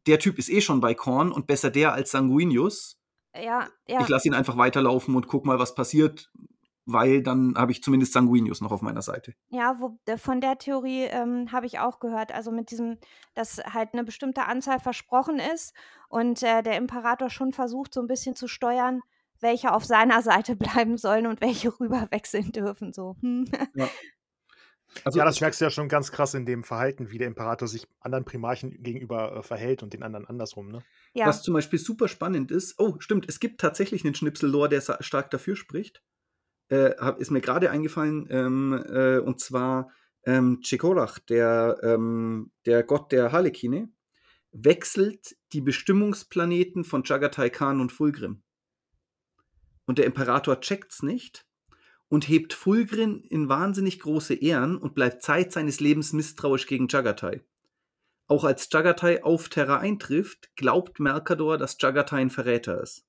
[0.08, 2.98] der Typ ist eh schon bei Korn und besser der als Sanguinius.
[3.36, 4.02] Ja, ja.
[4.02, 6.32] Ich lasse ihn einfach weiterlaufen und guck mal, was passiert,
[6.86, 9.34] weil dann habe ich zumindest Sanguinius noch auf meiner Seite.
[9.50, 12.34] Ja, wo, von der Theorie ähm, habe ich auch gehört.
[12.34, 12.98] Also mit diesem,
[13.34, 15.74] dass halt eine bestimmte Anzahl versprochen ist
[16.10, 19.02] und äh, der Imperator schon versucht, so ein bisschen zu steuern,
[19.40, 22.94] welche auf seiner Seite bleiben sollen und welche rüber wechseln dürfen.
[22.94, 23.16] So.
[23.22, 23.46] Hm.
[23.76, 23.88] Ja.
[25.04, 27.68] Also, ja, das merkst du ja schon ganz krass in dem Verhalten, wie der Imperator
[27.68, 30.84] sich anderen Primarchen gegenüber äh, verhält und den anderen andersrum, ne?
[31.14, 31.28] Ja.
[31.28, 35.32] Was zum Beispiel super spannend ist, oh, stimmt, es gibt tatsächlich einen Schnipsel-Lore, der stark
[35.32, 36.02] dafür spricht.
[36.70, 39.92] Äh, ist mir gerade eingefallen, ähm, äh, und zwar
[40.26, 43.90] ähm, Chekorach, der, ähm, der Gott der Harlekine,
[44.52, 48.44] wechselt die Bestimmungsplaneten von Jagatai Khan und Fulgrim.
[49.86, 51.46] Und der Imperator checkt's nicht
[52.12, 57.40] und hebt Fulgrim in wahnsinnig große Ehren und bleibt Zeit seines Lebens misstrauisch gegen Jagatai.
[58.28, 63.06] Auch als Jagatai auf Terra eintrifft, glaubt Mercador, dass Jagatai ein Verräter ist.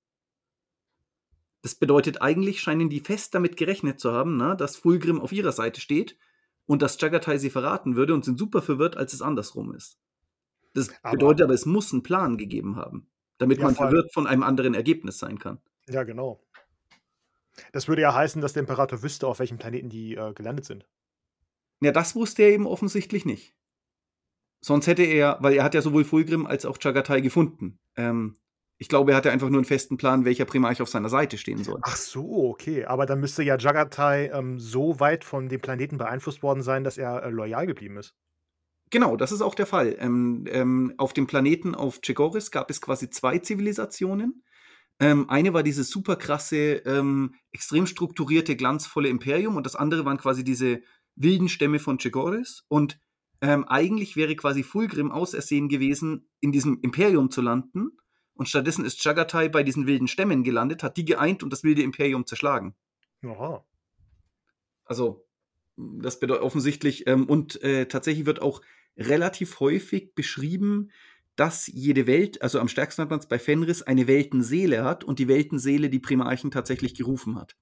[1.63, 5.53] Das bedeutet, eigentlich scheinen die fest damit gerechnet zu haben, na, dass Fulgrim auf ihrer
[5.53, 6.17] Seite steht
[6.67, 9.99] und dass Jagatai sie verraten würde und sind super verwirrt, als es andersrum ist.
[10.75, 14.29] Das aber, bedeutet aber, es muss einen Plan gegeben haben, damit ja, man verwirrt von
[14.29, 15.59] einem anderen Ergebnis sein kann.
[15.89, 16.41] Ja, genau.
[17.73, 20.87] Das würde ja heißen, dass der Imperator wüsste, auf welchem Planeten die äh, gelandet sind.
[21.81, 23.55] Ja, das wusste er eben offensichtlich nicht.
[24.65, 27.81] Sonst hätte er, weil er hat ja sowohl Fulgrim als auch Chagatai gefunden.
[27.97, 28.37] Ähm,
[28.79, 31.63] ich glaube, er hatte einfach nur einen festen Plan, welcher Primarch auf seiner Seite stehen
[31.63, 31.81] soll.
[31.83, 32.85] Ach so, okay.
[32.85, 36.99] Aber dann müsste ja Jagatai ähm, so weit von dem Planeten beeinflusst worden sein, dass
[36.99, 38.15] er äh, loyal geblieben ist.
[38.91, 39.97] Genau, das ist auch der Fall.
[39.99, 44.45] Ähm, ähm, auf dem Planeten auf Chegoris gab es quasi zwei Zivilisationen.
[45.03, 50.17] Ähm, eine war dieses super krasse, ähm, extrem strukturierte, glanzvolle Imperium und das andere waren
[50.17, 50.81] quasi diese
[51.17, 52.65] wilden Stämme von Chegoris.
[52.69, 53.01] Und
[53.41, 57.99] ähm, eigentlich wäre quasi Fulgrim ausersehen gewesen, in diesem Imperium zu landen.
[58.35, 61.83] Und stattdessen ist Jagatai bei diesen wilden Stämmen gelandet, hat die geeint und das wilde
[61.83, 62.77] Imperium zerschlagen.
[63.25, 63.67] Aha.
[64.85, 65.27] Also,
[65.77, 68.63] das bedeutet offensichtlich, ähm, und äh, tatsächlich wird auch
[68.97, 70.93] relativ häufig beschrieben,
[71.37, 75.19] dass jede Welt, also am stärksten hat man es bei Fenris, eine Weltenseele hat und
[75.19, 77.57] die Weltenseele die Primarchen tatsächlich gerufen hat.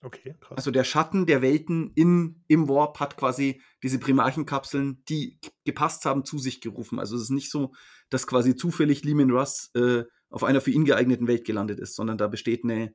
[0.00, 0.58] Okay, krass.
[0.58, 6.26] Also der Schatten der Welten in, im Warp hat quasi diese Primarchenkapseln, die gepasst haben,
[6.26, 6.98] zu sich gerufen.
[6.98, 7.72] Also es ist nicht so,
[8.10, 12.18] dass quasi zufällig Lehman Russ äh, auf einer für ihn geeigneten Welt gelandet ist, sondern
[12.18, 12.94] da besteht eine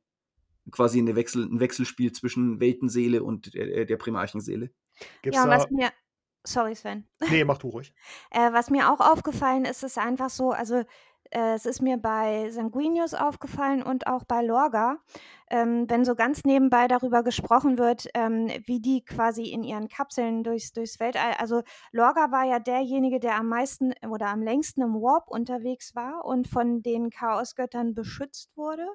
[0.71, 4.69] quasi eine Wechsel, ein Wechselspiel zwischen Weltenseele und der, der Primarchenseele.
[5.23, 5.91] Gibt's ja, was mir,
[6.45, 7.05] Sorry, Sven.
[7.29, 7.93] Nee, mach du ruhig.
[8.31, 10.83] Äh, was mir auch aufgefallen ist, ist einfach so, also
[11.31, 14.97] äh, es ist mir bei Sanguinius aufgefallen und auch bei Lorga,
[15.51, 20.43] ähm, wenn so ganz nebenbei darüber gesprochen wird, ähm, wie die quasi in ihren Kapseln
[20.43, 24.95] durchs, durchs Weltall, also Lorga war ja derjenige, der am meisten oder am längsten im
[24.95, 28.87] Warp unterwegs war und von den Chaosgöttern beschützt wurde.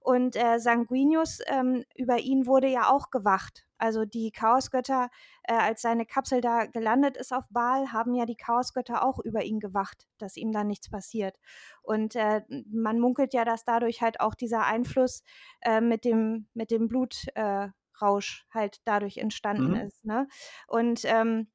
[0.00, 3.66] Und äh, Sanguinius, ähm, über ihn wurde ja auch gewacht.
[3.78, 5.08] Also die Chaosgötter,
[5.44, 9.44] äh, als seine Kapsel da gelandet ist auf Baal, haben ja die Chaosgötter auch über
[9.44, 11.36] ihn gewacht, dass ihm da nichts passiert.
[11.82, 15.22] Und äh, man munkelt ja, dass dadurch halt auch dieser Einfluss
[15.60, 19.86] äh, mit dem, mit dem Blutrausch halt dadurch entstanden mhm.
[19.86, 20.04] ist.
[20.04, 20.26] Ne?
[20.66, 21.48] Und ähm,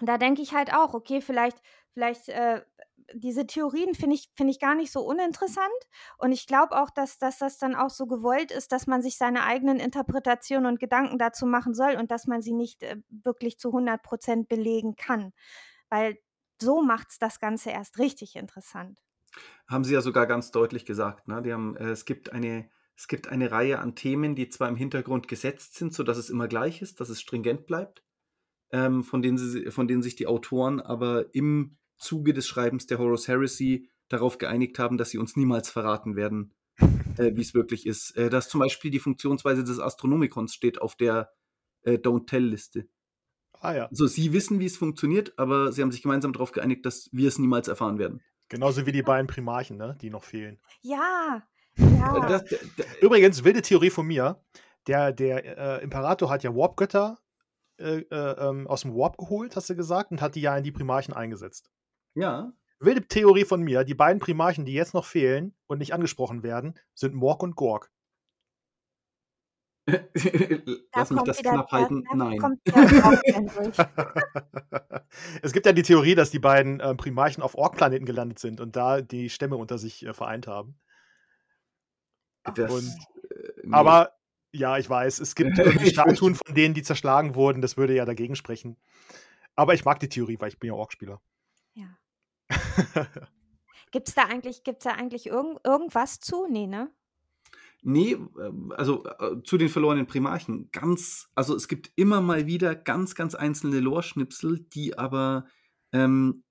[0.00, 2.62] da denke ich halt auch, okay, vielleicht, vielleicht äh,
[3.12, 5.68] diese Theorien finde ich, find ich gar nicht so uninteressant.
[6.18, 9.16] Und ich glaube auch, dass, dass das dann auch so gewollt ist, dass man sich
[9.16, 13.58] seine eigenen Interpretationen und Gedanken dazu machen soll und dass man sie nicht äh, wirklich
[13.58, 15.32] zu 100 Prozent belegen kann.
[15.88, 16.18] Weil
[16.60, 19.00] so macht es das Ganze erst richtig interessant.
[19.66, 21.28] Haben Sie ja sogar ganz deutlich gesagt.
[21.28, 21.42] Ne?
[21.42, 24.76] Die haben, äh, es, gibt eine, es gibt eine Reihe an Themen, die zwar im
[24.76, 28.04] Hintergrund gesetzt sind, sodass es immer gleich ist, dass es stringent bleibt,
[28.70, 32.98] ähm, von, denen sie, von denen sich die Autoren aber im Zuge des Schreibens der
[32.98, 36.54] Horus Heresy darauf geeinigt haben, dass sie uns niemals verraten werden,
[37.18, 38.16] äh, wie es wirklich ist.
[38.16, 41.32] Äh, dass zum Beispiel die Funktionsweise des Astronomikons steht auf der
[41.82, 42.88] äh, Don't Tell-Liste.
[43.60, 43.86] Ah ja.
[43.86, 47.28] Also sie wissen, wie es funktioniert, aber sie haben sich gemeinsam darauf geeinigt, dass wir
[47.28, 48.22] es niemals erfahren werden.
[48.48, 50.60] Genauso wie die beiden Primarchen, ne, die noch fehlen.
[50.82, 51.42] Ja.
[51.78, 52.26] ja.
[52.28, 54.42] Das, das, Übrigens, wilde Theorie von mir.
[54.86, 57.18] Der, der äh, Imperator hat ja Warp-Götter
[57.78, 60.62] äh, äh, ähm, aus dem Warp geholt, hast du gesagt, und hat die ja in
[60.62, 61.70] die Primarchen eingesetzt.
[62.14, 62.52] Ja.
[62.80, 66.74] Wilde Theorie von mir: Die beiden Primarchen, die jetzt noch fehlen und nicht angesprochen werden,
[66.94, 67.90] sind Morg und Gorg.
[70.94, 72.04] Lass mich das knapp halten.
[72.14, 72.60] Nein.
[75.42, 78.76] es gibt ja die Theorie, dass die beiden äh, Primarchen auf Ork-Planeten gelandet sind und
[78.76, 80.78] da die Stämme unter sich äh, vereint haben.
[82.54, 82.96] Das, und,
[83.30, 83.74] äh, nee.
[83.74, 84.12] Aber
[84.52, 87.60] ja, ich weiß, es gibt Statuen von denen, die zerschlagen wurden.
[87.60, 88.76] Das würde ja dagegen sprechen.
[89.54, 91.20] Aber ich mag die Theorie, weil ich bin ja Ork-Spieler.
[92.94, 93.06] Ja.
[93.94, 96.48] Gibt es da eigentlich, gibt's da eigentlich irgend, irgendwas zu?
[96.50, 96.90] Nee, ne?
[97.82, 100.68] Nee, ähm, also äh, zu den verlorenen Primarchen.
[100.72, 105.46] Ganz, also es gibt immer mal wieder ganz, ganz einzelne Lore-Schnipsel, die aber,
[105.92, 106.42] ähm,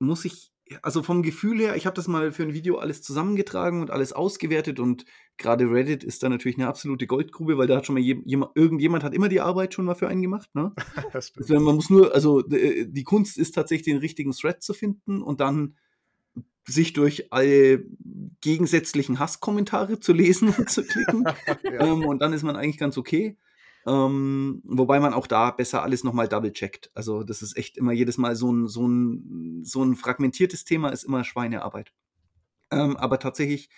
[0.00, 0.52] muss ich
[0.82, 4.12] also vom Gefühl her, ich habe das mal für ein Video alles zusammengetragen und alles
[4.12, 5.04] ausgewertet und
[5.38, 8.52] gerade Reddit ist da natürlich eine absolute Goldgrube, weil da hat schon mal je, jemand,
[8.54, 10.48] irgendjemand hat immer die Arbeit schon mal für einen gemacht.
[10.54, 10.72] Ne?
[11.12, 15.40] also man muss nur, also die Kunst ist tatsächlich den richtigen Thread zu finden und
[15.40, 15.76] dann
[16.66, 17.84] sich durch alle
[18.40, 21.24] gegensätzlichen Hasskommentare zu lesen und zu klicken.
[21.64, 21.80] ja.
[21.80, 23.36] ähm, und dann ist man eigentlich ganz okay.
[23.84, 26.92] Ähm, wobei man auch da besser alles nochmal double-checkt.
[26.94, 30.90] Also, das ist echt immer jedes Mal so ein, so ein, so ein fragmentiertes Thema,
[30.90, 31.92] ist immer Schweinearbeit.
[32.70, 33.70] Ähm, aber tatsächlich,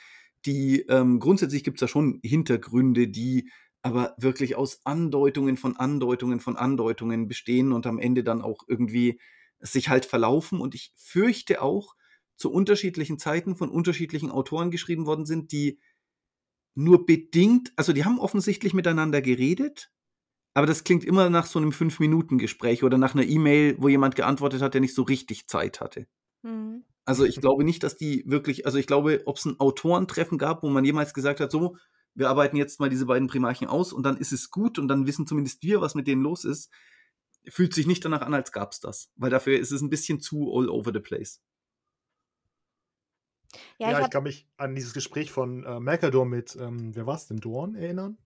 [0.47, 3.51] die ähm, grundsätzlich gibt es da schon Hintergründe, die
[3.83, 9.21] aber wirklich aus Andeutungen von Andeutungen von Andeutungen bestehen und am Ende dann auch irgendwie
[9.61, 10.61] sich halt verlaufen.
[10.61, 11.95] Und ich fürchte auch,
[12.37, 15.79] zu unterschiedlichen Zeiten von unterschiedlichen Autoren geschrieben worden sind, die
[16.75, 19.93] nur bedingt, also die haben offensichtlich miteinander geredet,
[20.55, 24.63] aber das klingt immer nach so einem Fünf-Minuten-Gespräch oder nach einer E-Mail, wo jemand geantwortet
[24.63, 26.07] hat, der nicht so richtig Zeit hatte.
[26.43, 26.85] Mhm.
[27.05, 30.63] Also ich glaube nicht, dass die wirklich, also ich glaube, ob es ein Autorentreffen gab,
[30.63, 31.77] wo man jemals gesagt hat, so,
[32.15, 35.07] wir arbeiten jetzt mal diese beiden Primarchen aus und dann ist es gut und dann
[35.07, 36.71] wissen zumindest wir, was mit denen los ist,
[37.49, 39.11] fühlt sich nicht danach an, als gab es das.
[39.17, 41.43] Weil dafür ist es ein bisschen zu all over the place.
[43.79, 47.07] Ja, Ja, ich ich kann mich an dieses Gespräch von äh, Mercador mit, ähm, wer
[47.07, 48.19] war es denn, Dorn erinnern?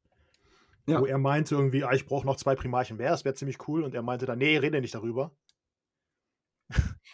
[1.00, 3.82] Wo er meinte irgendwie, ah, ich brauche noch zwei Primarchen mehr, das wäre ziemlich cool.
[3.82, 5.32] Und er meinte dann, nee, rede nicht darüber.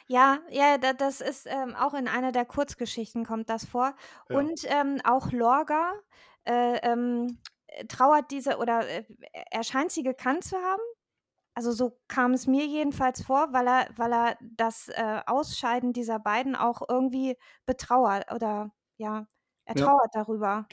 [0.08, 3.94] Ja, ja, da, das ist ähm, auch in einer der Kurzgeschichten kommt das vor.
[4.28, 4.48] Ja.
[4.48, 5.92] Und ähm, auch Lorga
[6.44, 7.38] äh, ähm,
[7.88, 9.04] trauert diese oder äh,
[9.50, 10.82] er scheint sie gekannt zu haben.
[11.54, 16.18] Also so kam es mir jedenfalls vor, weil er, weil er das äh, Ausscheiden dieser
[16.20, 17.36] beiden auch irgendwie
[17.66, 19.28] betrauert oder ja,
[19.66, 19.76] er Ja.
[19.76, 20.68] trauert darüber.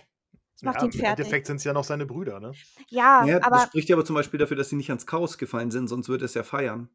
[0.55, 2.57] Das macht Ja, ihn im Endeffekt sind es ja noch seine Brüder, ne?
[2.89, 5.37] Ja, Ja, das aber spricht ja aber zum Beispiel dafür, dass sie nicht ans Chaos
[5.37, 6.89] gefallen sind, sonst würde es ja feiern.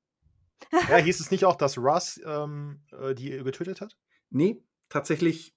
[0.88, 3.96] Ja, hieß es nicht auch, dass Russ ähm, äh, die getötet hat?
[4.30, 5.54] Nee, tatsächlich,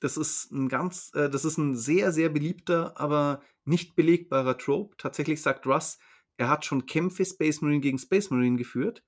[0.00, 4.96] das ist ein ganz, äh, das ist ein sehr, sehr beliebter, aber nicht belegbarer Trope.
[4.96, 5.98] Tatsächlich sagt Russ,
[6.36, 9.04] er hat schon Kämpfe Space Marine gegen Space Marine geführt,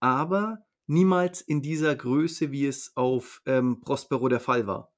[0.00, 4.92] aber niemals in dieser Größe, wie es auf ähm, Prospero der Fall war.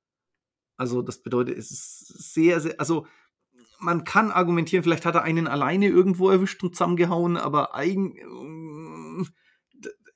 [0.76, 3.06] Also das bedeutet, es ist sehr, sehr, also
[3.78, 8.14] man kann argumentieren, vielleicht hat er einen alleine irgendwo erwischt und zusammengehauen, aber eigen,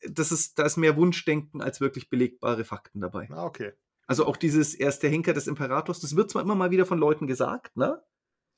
[0.08, 3.28] das ist, da ist mehr Wunschdenken als wirklich belegbare Fakten dabei.
[3.30, 3.72] Ah, okay.
[4.06, 7.26] Also auch dieses erste Henker des Imperators, das wird zwar immer mal wieder von Leuten
[7.26, 8.02] gesagt, ne?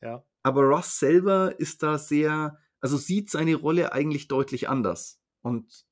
[0.01, 0.25] Ja.
[0.43, 5.21] Aber Ross selber ist da sehr, also sieht seine Rolle eigentlich deutlich anders.
[5.43, 5.87] Und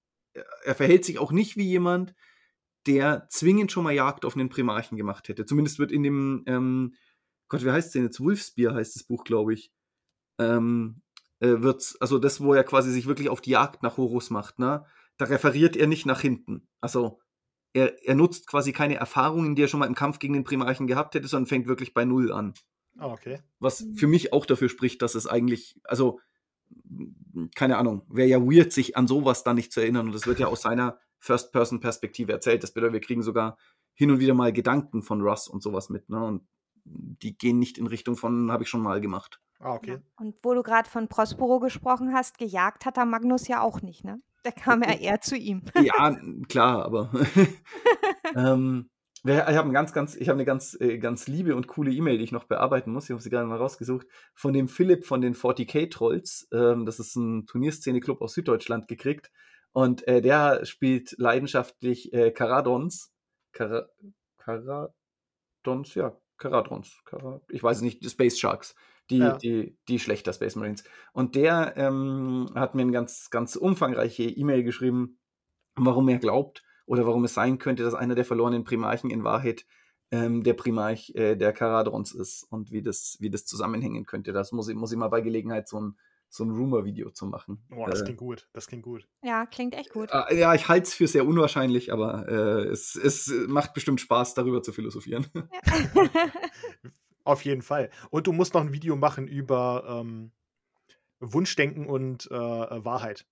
[0.64, 2.14] er verhält sich auch nicht wie jemand,
[2.86, 5.46] der zwingend schon mal Jagd auf einen Primarchen gemacht hätte.
[5.46, 6.94] Zumindest wird in dem, ähm,
[7.48, 8.20] Gott, wie heißt es denn jetzt?
[8.20, 9.72] Wolfsbier heißt das Buch, glaube ich.
[10.38, 11.02] Ähm,
[11.40, 14.58] äh, wird, also das, wo er quasi sich wirklich auf die Jagd nach Horus macht,
[14.58, 14.84] ne?
[15.16, 16.68] Da referiert er nicht nach hinten.
[16.80, 17.20] Also
[17.72, 20.86] er, er nutzt quasi keine Erfahrungen, die er schon mal im Kampf gegen den Primarchen
[20.86, 22.54] gehabt hätte, sondern fängt wirklich bei Null an.
[22.98, 23.40] Ah, okay.
[23.58, 26.20] Was für mich auch dafür spricht, dass es eigentlich, also
[27.54, 30.06] keine Ahnung, wäre ja weird, sich an sowas dann nicht zu erinnern.
[30.06, 32.62] Und das wird ja aus seiner First-Person-Perspektive erzählt.
[32.62, 33.58] Das bedeutet, wir kriegen sogar
[33.94, 36.08] hin und wieder mal Gedanken von Russ und sowas mit.
[36.08, 36.22] Ne?
[36.22, 36.46] Und
[36.84, 39.40] die gehen nicht in Richtung von, habe ich schon mal gemacht.
[39.58, 39.98] Ah, okay.
[40.16, 44.04] Und wo du gerade von Prospero gesprochen hast, gejagt hat er Magnus ja auch nicht,
[44.04, 44.20] ne?
[44.44, 45.62] Da kam er eher zu ihm.
[45.82, 46.16] ja,
[46.48, 47.10] klar, aber
[48.36, 48.90] ähm,
[49.26, 52.24] ich habe ganz, ganz, ich habe eine ganz, äh, ganz liebe und coole E-Mail, die
[52.24, 53.04] ich noch bearbeiten muss.
[53.04, 54.06] Ich habe sie gerade mal rausgesucht.
[54.34, 56.46] Von dem Philipp von den 40k Trolls.
[56.52, 59.30] Ähm, das ist ein Turnierszene-Club aus Süddeutschland gekriegt.
[59.72, 63.14] Und äh, der spielt leidenschaftlich äh, Caradons.
[63.52, 63.88] Cara
[64.36, 67.00] Caradons, ja, Caradons.
[67.06, 68.74] Carad ich weiß nicht, Space Sharks.
[69.10, 69.36] Die, ja.
[69.36, 70.82] die, die schlechter Space Marines.
[71.12, 75.18] Und der ähm, hat mir eine ganz, ganz umfangreiche E-Mail geschrieben,
[75.76, 79.66] warum er glaubt, oder warum es sein könnte, dass einer der verlorenen Primarchen in Wahrheit
[80.10, 84.32] ähm, der Primarch äh, der Karadrons ist und wie das, wie das zusammenhängen könnte.
[84.32, 85.96] Das muss ich, muss ich mal bei Gelegenheit so ein,
[86.28, 87.64] so ein Rumor-Video zu machen.
[87.68, 88.48] Boah, das äh, klingt gut.
[88.52, 89.08] Das klingt gut.
[89.22, 90.10] Ja, klingt echt gut.
[90.12, 94.34] Äh, ja, ich halte es für sehr unwahrscheinlich, aber äh, es, es macht bestimmt Spaß,
[94.34, 95.26] darüber zu philosophieren.
[97.24, 97.90] Auf jeden Fall.
[98.10, 100.32] Und du musst noch ein Video machen über ähm,
[101.20, 103.26] Wunschdenken und äh, Wahrheit.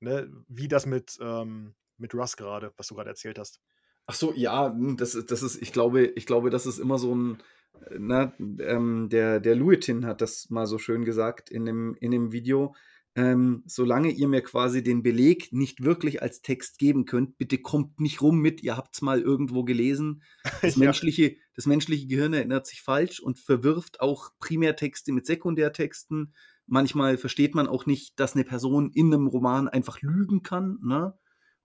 [0.00, 0.30] Ne?
[0.48, 3.60] Wie das mit ähm, mit Russ gerade, was du gerade erzählt hast.
[4.06, 7.14] Ach so, ja, hm, das, das ist, ich glaube, ich glaube, das ist immer so
[7.14, 7.38] ein,
[7.98, 12.32] na, ähm, der, der Luetin hat das mal so schön gesagt in dem, in dem
[12.32, 12.74] Video.
[13.16, 17.98] Ähm, solange ihr mir quasi den Beleg nicht wirklich als Text geben könnt, bitte kommt
[17.98, 20.22] nicht rum mit, ihr habt es mal irgendwo gelesen.
[20.62, 20.84] Das, ja.
[20.84, 26.34] menschliche, das menschliche Gehirn erinnert sich falsch und verwirft auch Primärtexte mit Sekundärtexten.
[26.66, 30.78] Manchmal versteht man auch nicht, dass eine Person in einem Roman einfach lügen kann.
[30.82, 31.14] Ne?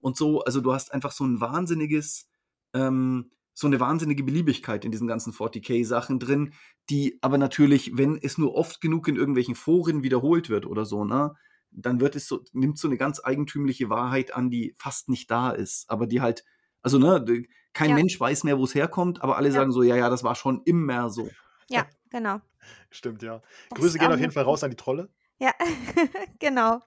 [0.01, 0.41] und so.
[0.41, 2.27] Also du hast einfach so ein wahnsinniges
[2.73, 6.53] ähm, so eine wahnsinnige Beliebigkeit in diesen ganzen 40k-Sachen drin,
[6.89, 11.05] die aber natürlich, wenn es nur oft genug in irgendwelchen Foren wiederholt wird oder so,
[11.05, 11.33] ne,
[11.71, 15.51] dann wird es so, nimmt so eine ganz eigentümliche Wahrheit an, die fast nicht da
[15.51, 16.43] ist, aber die halt,
[16.81, 17.95] also ne, kein ja.
[17.95, 19.53] Mensch weiß mehr, wo es herkommt, aber alle ja.
[19.53, 21.29] sagen so, ja, ja, das war schon immer so.
[21.69, 22.41] Ja, genau.
[22.89, 23.41] Stimmt, ja.
[23.69, 25.09] Das Grüße gehen auf jeden Fall raus an die Trolle.
[25.39, 25.51] Ja,
[26.39, 26.81] genau.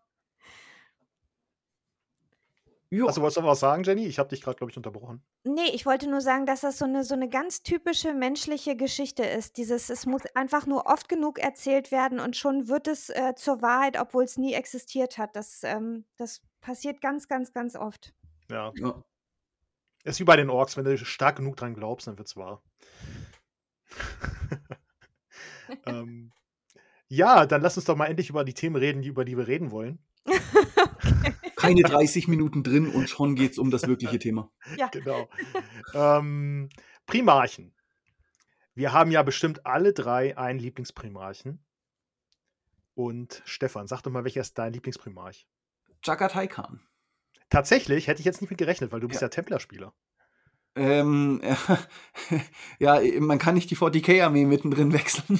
[2.95, 3.09] Jo.
[3.09, 4.07] Also wolltest du was sagen, Jenny?
[4.07, 5.21] Ich habe dich gerade, glaube ich, unterbrochen.
[5.43, 9.25] Nee, ich wollte nur sagen, dass das so eine, so eine ganz typische menschliche Geschichte
[9.25, 9.57] ist.
[9.57, 13.63] Dieses, es muss einfach nur oft genug erzählt werden und schon wird es äh, zur
[13.63, 15.35] Wahrheit, obwohl es nie existiert hat.
[15.35, 18.15] Das, ähm, das passiert ganz, ganz, ganz oft.
[18.49, 18.73] Ja.
[18.77, 19.03] ja.
[20.05, 22.63] Ist wie bei den Orks, wenn du stark genug dran glaubst, dann wird es wahr.
[25.87, 26.31] ähm,
[27.09, 29.49] ja, dann lass uns doch mal endlich über die Themen reden, die, über die wir
[29.49, 29.99] reden wollen.
[30.27, 34.51] okay keine 30 Minuten drin und schon geht es um das wirkliche Thema.
[34.77, 34.89] Ja.
[34.89, 35.29] Genau.
[35.95, 36.69] ähm,
[37.07, 37.75] Primarchen.
[38.75, 41.65] Wir haben ja bestimmt alle drei einen Lieblingsprimarchen.
[42.95, 45.47] Und Stefan, sag doch mal, welcher ist dein Lieblingsprimarch?
[46.03, 46.81] Jagatai Khan.
[47.51, 49.95] Tatsächlich, hätte ich jetzt nicht mit gerechnet, weil du bist ja, ja Templerspieler.
[50.77, 51.41] Ähm,
[52.81, 55.39] ja, man kann nicht die 40k-Armee mittendrin wechseln,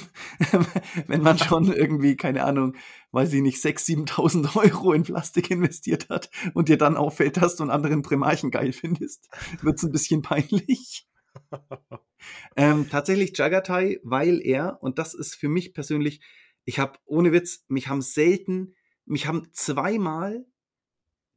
[1.07, 2.75] wenn man schon irgendwie, keine Ahnung,
[3.11, 7.57] weiß ich nicht, 6.000, 7.000 Euro in Plastik investiert hat und dir dann auffällt, dass
[7.57, 9.29] du einen anderen Primarchen geil findest,
[9.61, 11.07] wird es ein bisschen peinlich.
[12.55, 16.21] ähm, tatsächlich Jagatai, weil er, und das ist für mich persönlich,
[16.63, 18.73] ich habe ohne Witz, mich haben selten,
[19.05, 20.45] mich haben zweimal,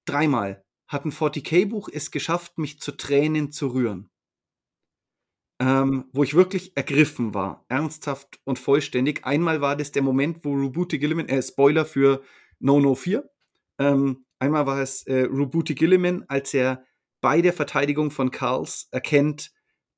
[0.05, 4.11] dreimal hat ein 40k-Buch es geschafft, mich zu Tränen zu rühren.
[5.61, 9.25] Ähm, wo ich wirklich ergriffen war, ernsthaft und vollständig.
[9.25, 12.23] Einmal war das der Moment, wo Rubuti Gilliman, äh, Spoiler für
[12.61, 13.29] No No 4,
[13.79, 16.85] ähm, einmal war es äh, Rubuti Gilliman, als er
[17.21, 19.51] bei der Verteidigung von Karls erkennt,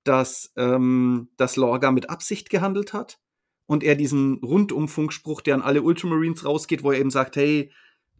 [0.04, 3.20] dass ähm, das Lorga mit Absicht gehandelt hat
[3.66, 7.70] und er diesen Rundumfunkspruch, der an alle Ultramarines rausgeht, wo er eben sagt, hey,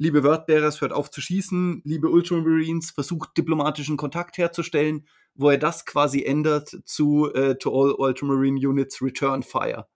[0.01, 5.85] liebe Wordbearers, hört auf zu schießen, liebe Ultramarines, versucht diplomatischen Kontakt herzustellen, wo er das
[5.85, 9.87] quasi ändert zu uh, To all Ultramarine Units Return Fire.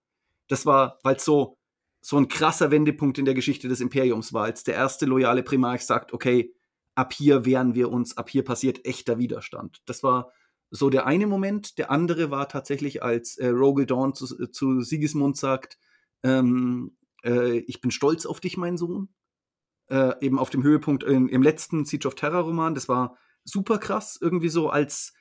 [0.46, 1.56] Das war, weil so,
[2.02, 5.86] so ein krasser Wendepunkt in der Geschichte des Imperiums war, als der erste loyale Primarch
[5.86, 6.52] sagt, okay,
[6.94, 9.80] ab hier wehren wir uns, ab hier passiert echter Widerstand.
[9.86, 10.32] Das war
[10.70, 11.78] so der eine Moment.
[11.78, 15.78] Der andere war tatsächlich, als äh, Rogel Dawn zu, zu Sigismund sagt,
[16.22, 19.08] ähm, äh, ich bin stolz auf dich, mein Sohn
[19.88, 22.74] äh, eben auf dem Höhepunkt in, im letzten Siege of Terror Roman.
[22.74, 25.12] Das war super krass, irgendwie so als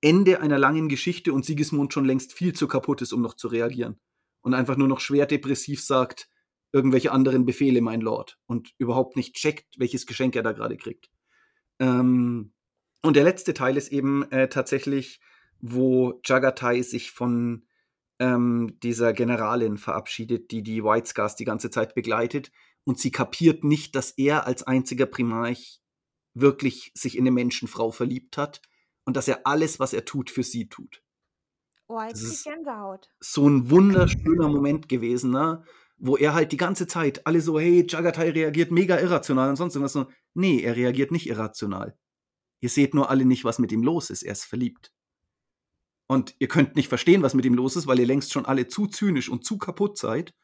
[0.00, 3.48] Ende einer langen Geschichte und Sigismund schon längst viel zu kaputt ist, um noch zu
[3.48, 3.98] reagieren.
[4.40, 6.28] Und einfach nur noch schwer depressiv sagt,
[6.72, 8.38] irgendwelche anderen Befehle, mein Lord.
[8.46, 11.10] Und überhaupt nicht checkt, welches Geschenk er da gerade kriegt.
[11.78, 12.52] Ähm,
[13.02, 15.20] und der letzte Teil ist eben äh, tatsächlich,
[15.60, 17.66] wo Jagatai sich von
[18.18, 22.50] ähm, dieser Generalin verabschiedet, die die White Scars die ganze Zeit begleitet
[22.86, 25.80] und sie kapiert nicht, dass er als einziger Primarch
[26.34, 28.62] wirklich sich in eine Menschenfrau verliebt hat
[29.04, 31.02] und dass er alles, was er tut, für sie tut.
[31.88, 33.10] Oh, jetzt ist Gänsehaut.
[33.20, 35.64] So ein wunderschöner Moment gewesen, ne?
[35.98, 39.74] wo er halt die ganze Zeit alle so, hey, Jagatai reagiert mega irrational und sonst
[39.74, 40.06] irgendwas so.
[40.34, 41.96] Nee, er reagiert nicht irrational.
[42.60, 44.22] Ihr seht nur alle nicht, was mit ihm los ist.
[44.22, 44.92] Er ist verliebt.
[46.08, 48.68] Und ihr könnt nicht verstehen, was mit ihm los ist, weil ihr längst schon alle
[48.68, 50.34] zu zynisch und zu kaputt seid,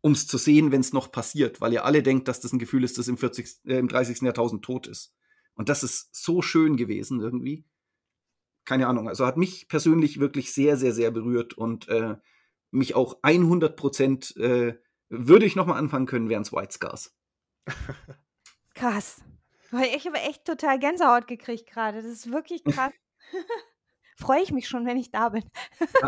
[0.00, 2.58] um es zu sehen, wenn es noch passiert, weil ihr alle denkt, dass das ein
[2.58, 4.22] Gefühl ist, das im, 40, äh, im 30.
[4.22, 5.14] Jahrtausend tot ist.
[5.54, 7.64] Und das ist so schön gewesen irgendwie.
[8.64, 9.08] Keine Ahnung.
[9.08, 12.16] Also hat mich persönlich wirklich sehr, sehr, sehr berührt und äh,
[12.70, 17.14] mich auch 100 Prozent äh, würde ich nochmal anfangen können, wären es White Scars.
[18.74, 19.22] Krass.
[19.94, 22.02] Ich habe echt total Gänsehaut gekriegt gerade.
[22.02, 22.92] Das ist wirklich krass.
[24.20, 25.42] freue ich mich schon, wenn ich da bin.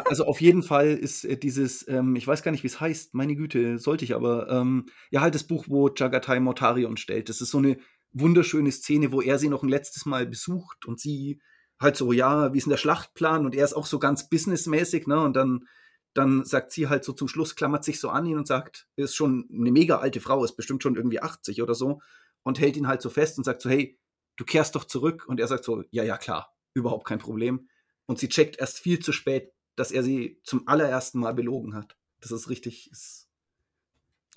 [0.04, 3.14] also auf jeden Fall ist äh, dieses, ähm, ich weiß gar nicht, wie es heißt,
[3.14, 7.28] meine Güte, sollte ich aber, ähm, ja, halt das Buch, wo Jagatai Mortarion stellt.
[7.28, 7.78] Das ist so eine
[8.12, 11.40] wunderschöne Szene, wo er sie noch ein letztes Mal besucht und sie
[11.80, 13.44] halt so, ja, wie ist denn der Schlachtplan?
[13.44, 15.20] Und er ist auch so ganz businessmäßig, ne?
[15.20, 15.66] Und dann,
[16.14, 19.16] dann sagt sie halt so zum Schluss, klammert sich so an ihn und sagt, ist
[19.16, 22.00] schon eine mega alte Frau, ist bestimmt schon irgendwie 80 oder so
[22.42, 23.98] und hält ihn halt so fest und sagt so, hey,
[24.36, 25.24] du kehrst doch zurück.
[25.26, 27.68] Und er sagt so, ja, ja, klar, überhaupt kein Problem.
[28.12, 31.96] Und sie checkt erst viel zu spät, dass er sie zum allerersten Mal belogen hat.
[32.20, 33.26] Das ist richtig, ist,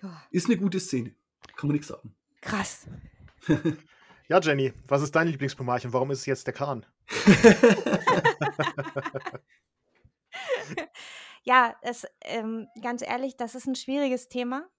[0.01, 0.07] oh.
[0.31, 1.13] ist eine gute Szene.
[1.57, 2.15] Kann man nichts sagen.
[2.39, 2.87] Krass.
[4.29, 5.91] ja, Jenny, was ist dein Lieblingsprimarchen?
[5.91, 6.85] Warum ist es jetzt der Kahn?
[11.43, 14.69] ja, es, ähm, ganz ehrlich, das ist ein schwieriges Thema,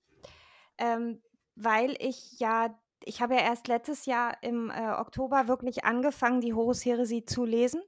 [0.78, 1.20] ähm,
[1.54, 6.54] weil ich ja, ich habe ja erst letztes Jahr im äh, Oktober wirklich angefangen, die
[6.54, 7.82] Horus Heresie zu lesen.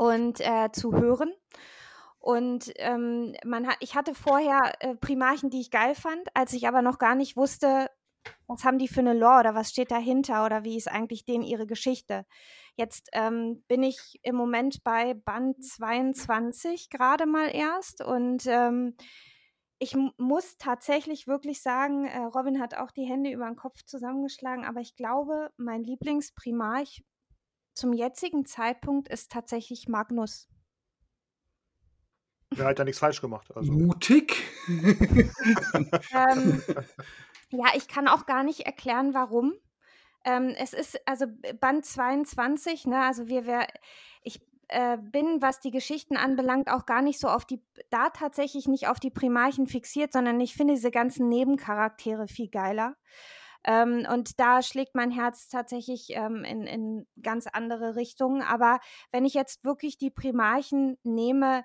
[0.00, 1.30] Und äh, zu hören.
[2.20, 6.66] Und ähm, man hat, ich hatte vorher äh, Primarchen, die ich geil fand, als ich
[6.66, 7.90] aber noch gar nicht wusste,
[8.46, 11.44] was haben die für eine Lore oder was steht dahinter oder wie ist eigentlich denen
[11.44, 12.24] ihre Geschichte.
[12.76, 18.96] Jetzt ähm, bin ich im Moment bei Band 22 gerade mal erst und ähm,
[19.78, 24.64] ich muss tatsächlich wirklich sagen, äh, Robin hat auch die Hände über den Kopf zusammengeschlagen,
[24.64, 27.02] aber ich glaube, mein Lieblingsprimarch
[27.74, 30.48] zum jetzigen Zeitpunkt ist tatsächlich Magnus.
[32.56, 33.54] Er hat ja nichts falsch gemacht.
[33.54, 33.72] Also.
[33.72, 34.42] Mutig.
[34.68, 36.62] ähm,
[37.50, 39.54] ja, ich kann auch gar nicht erklären, warum.
[40.24, 41.26] Ähm, es ist also
[41.60, 43.66] Band 22, ne, also wir, wir
[44.22, 48.68] ich äh, bin, was die Geschichten anbelangt, auch gar nicht so auf die, da tatsächlich
[48.68, 52.96] nicht auf die Primarchen fixiert, sondern ich finde diese ganzen Nebencharaktere viel geiler.
[53.64, 58.42] Ähm, und da schlägt mein Herz tatsächlich ähm, in, in ganz andere Richtungen.
[58.42, 58.80] Aber
[59.12, 61.64] wenn ich jetzt wirklich die Primarchen nehme,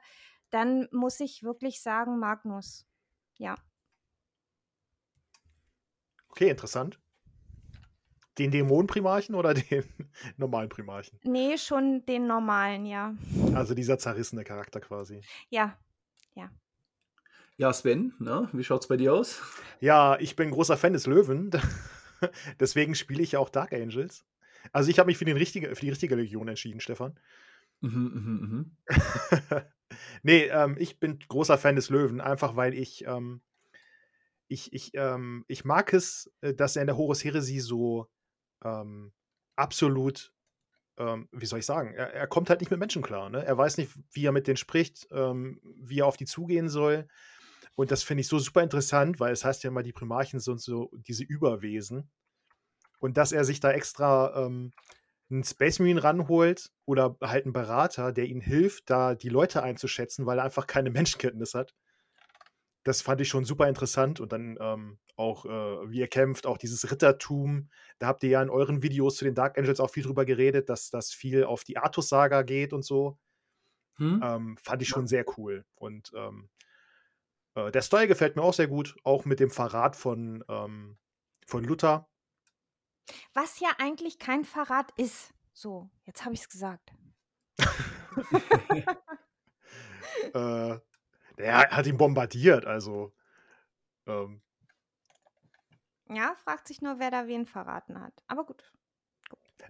[0.50, 2.86] dann muss ich wirklich sagen Magnus.
[3.38, 3.56] Ja.
[6.30, 7.00] Okay, interessant.
[8.38, 9.86] Den Dämonenprimarchen oder den
[10.38, 11.20] normalen Primarchen?
[11.24, 13.16] Nee, schon den normalen, ja.
[13.54, 15.22] Also dieser zerrissene Charakter quasi.
[15.50, 15.78] Ja,
[16.34, 16.50] ja.
[17.58, 18.50] Ja, Sven, ne?
[18.52, 19.42] wie schaut's bei dir aus?
[19.80, 21.52] Ja, ich bin großer Fan des Löwen.
[22.60, 24.26] Deswegen spiele ich ja auch Dark Angels.
[24.74, 27.18] Also ich habe mich für, den richtige, für die richtige Legion entschieden, Stefan.
[27.80, 28.98] Mhm, mh,
[29.48, 29.62] mh.
[30.24, 33.42] nee, ähm, ich bin großer Fan des Löwen, einfach weil ich, ähm,
[34.48, 38.10] ich, ich, ähm, ich mag es, äh, dass er in der Horus Heresie so
[38.66, 39.14] ähm,
[39.56, 40.34] absolut,
[40.98, 43.30] ähm, wie soll ich sagen, er, er, kommt halt nicht mit Menschen klar.
[43.30, 43.46] Ne?
[43.46, 47.08] Er weiß nicht, wie er mit denen spricht, ähm, wie er auf die zugehen soll.
[47.76, 50.62] Und das finde ich so super interessant, weil es heißt ja immer, die Primarchen sind
[50.62, 52.10] so diese Überwesen.
[53.00, 54.72] Und dass er sich da extra ähm,
[55.30, 60.26] einen Space Marine ranholt oder halt einen Berater, der ihnen hilft, da die Leute einzuschätzen,
[60.26, 61.74] weil er einfach keine Menschenkenntnis hat.
[62.84, 66.58] Das fand ich schon super interessant und dann ähm, auch, äh, wie er kämpft, auch
[66.58, 67.70] dieses Rittertum.
[67.98, 70.70] Da habt ihr ja in euren Videos zu den Dark Angels auch viel drüber geredet,
[70.70, 73.18] dass das viel auf die Artus-Saga geht und so.
[73.96, 74.22] Hm?
[74.24, 75.66] Ähm, fand ich schon sehr cool.
[75.76, 76.50] Und ähm,
[77.56, 80.98] äh, der Style gefällt mir auch sehr gut, auch mit dem Verrat von, ähm,
[81.46, 82.08] von Luther.
[83.34, 85.34] Was ja eigentlich kein Verrat ist.
[85.54, 86.94] So, jetzt habe ich es gesagt.
[90.34, 90.78] äh,
[91.38, 93.14] der hat ihn bombardiert, also.
[94.06, 94.42] Ähm.
[96.10, 98.24] Ja, fragt sich nur, wer da wen verraten hat.
[98.28, 98.72] Aber gut.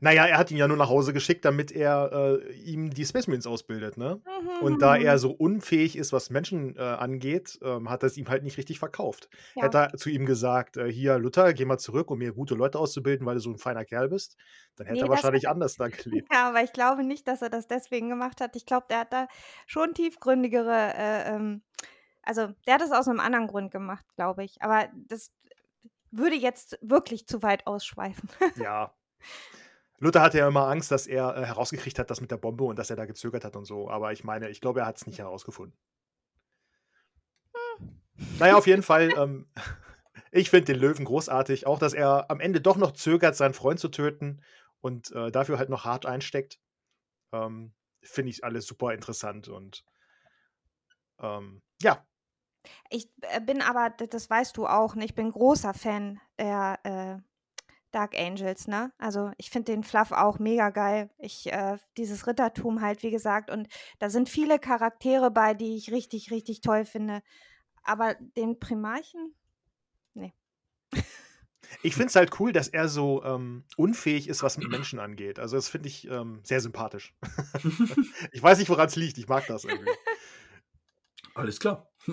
[0.02, 3.28] Naja, er hat ihn ja nur nach Hause geschickt, damit er äh, ihm die Space
[3.28, 4.22] Marines ausbildet, ne?
[4.26, 4.50] Mhm.
[4.62, 8.28] Und da er so unfähig ist, was Menschen äh, angeht, ähm, hat er es ihm
[8.28, 9.30] halt nicht richtig verkauft.
[9.56, 9.64] Ja.
[9.64, 12.80] Hätte er zu ihm gesagt, äh, hier, Luther, geh mal zurück, um mir gute Leute
[12.80, 14.38] auszubilden, weil du so ein feiner Kerl bist,
[14.76, 16.28] dann hätte nee, er wahrscheinlich anders da gelebt.
[16.32, 18.56] Ja, aber ich glaube nicht, dass er das deswegen gemacht hat.
[18.56, 19.28] Ich glaube, der hat da
[19.66, 21.62] schon tiefgründigere, äh, ähm,
[22.24, 24.62] also der hat das aus einem anderen Grund gemacht, glaube ich.
[24.62, 25.32] Aber das
[26.12, 28.30] würde jetzt wirklich zu weit ausschweifen.
[28.56, 28.94] Ja.
[29.98, 32.78] Luther hatte ja immer Angst, dass er äh, herausgekriegt hat, das mit der Bombe und
[32.78, 33.90] dass er da gezögert hat und so.
[33.90, 35.78] Aber ich meine, ich glaube, er hat es nicht herausgefunden.
[37.78, 38.02] Hm.
[38.40, 39.14] Naja, auf jeden Fall.
[39.18, 39.48] Ähm,
[40.32, 41.66] ich finde den Löwen großartig.
[41.66, 44.42] Auch, dass er am Ende doch noch zögert, seinen Freund zu töten
[44.82, 46.60] und äh, dafür halt noch hart einsteckt.
[47.32, 49.84] Ähm, finde ich alles super interessant und
[51.20, 52.06] ähm, ja.
[52.90, 55.06] Ich äh, bin aber, das weißt du auch, ne?
[55.06, 57.35] ich bin großer Fan der äh,
[57.96, 58.92] Dark Angels, ne?
[58.98, 61.10] Also ich finde den Fluff auch mega geil.
[61.18, 63.70] Ich, äh, dieses Rittertum halt, wie gesagt, und
[64.00, 67.24] da sind viele Charaktere bei, die ich richtig, richtig toll finde.
[67.84, 69.34] Aber den Primarchen,
[70.14, 70.34] nee.
[71.84, 75.40] Ich finde es halt cool, dass er so ähm, unfähig ist, was mit Menschen angeht.
[75.40, 77.16] Also das finde ich ähm, sehr sympathisch.
[78.34, 79.18] ich weiß nicht, woran es liegt.
[79.18, 79.92] Ich mag das irgendwie.
[81.34, 81.90] Alles klar.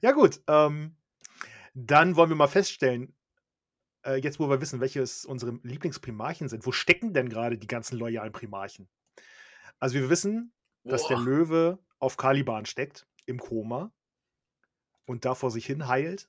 [0.00, 0.40] ja gut.
[0.48, 0.96] Ähm,
[1.74, 3.15] dann wollen wir mal feststellen,
[4.06, 7.98] äh, jetzt wo wir wissen, welches unsere Lieblingsprimarchen sind, wo stecken denn gerade die ganzen
[7.98, 8.88] loyalen Primarchen?
[9.78, 10.52] Also wir wissen,
[10.84, 13.92] dass der Löwe auf Caliban steckt, im Koma
[15.04, 16.28] und da vor sich hin heilt.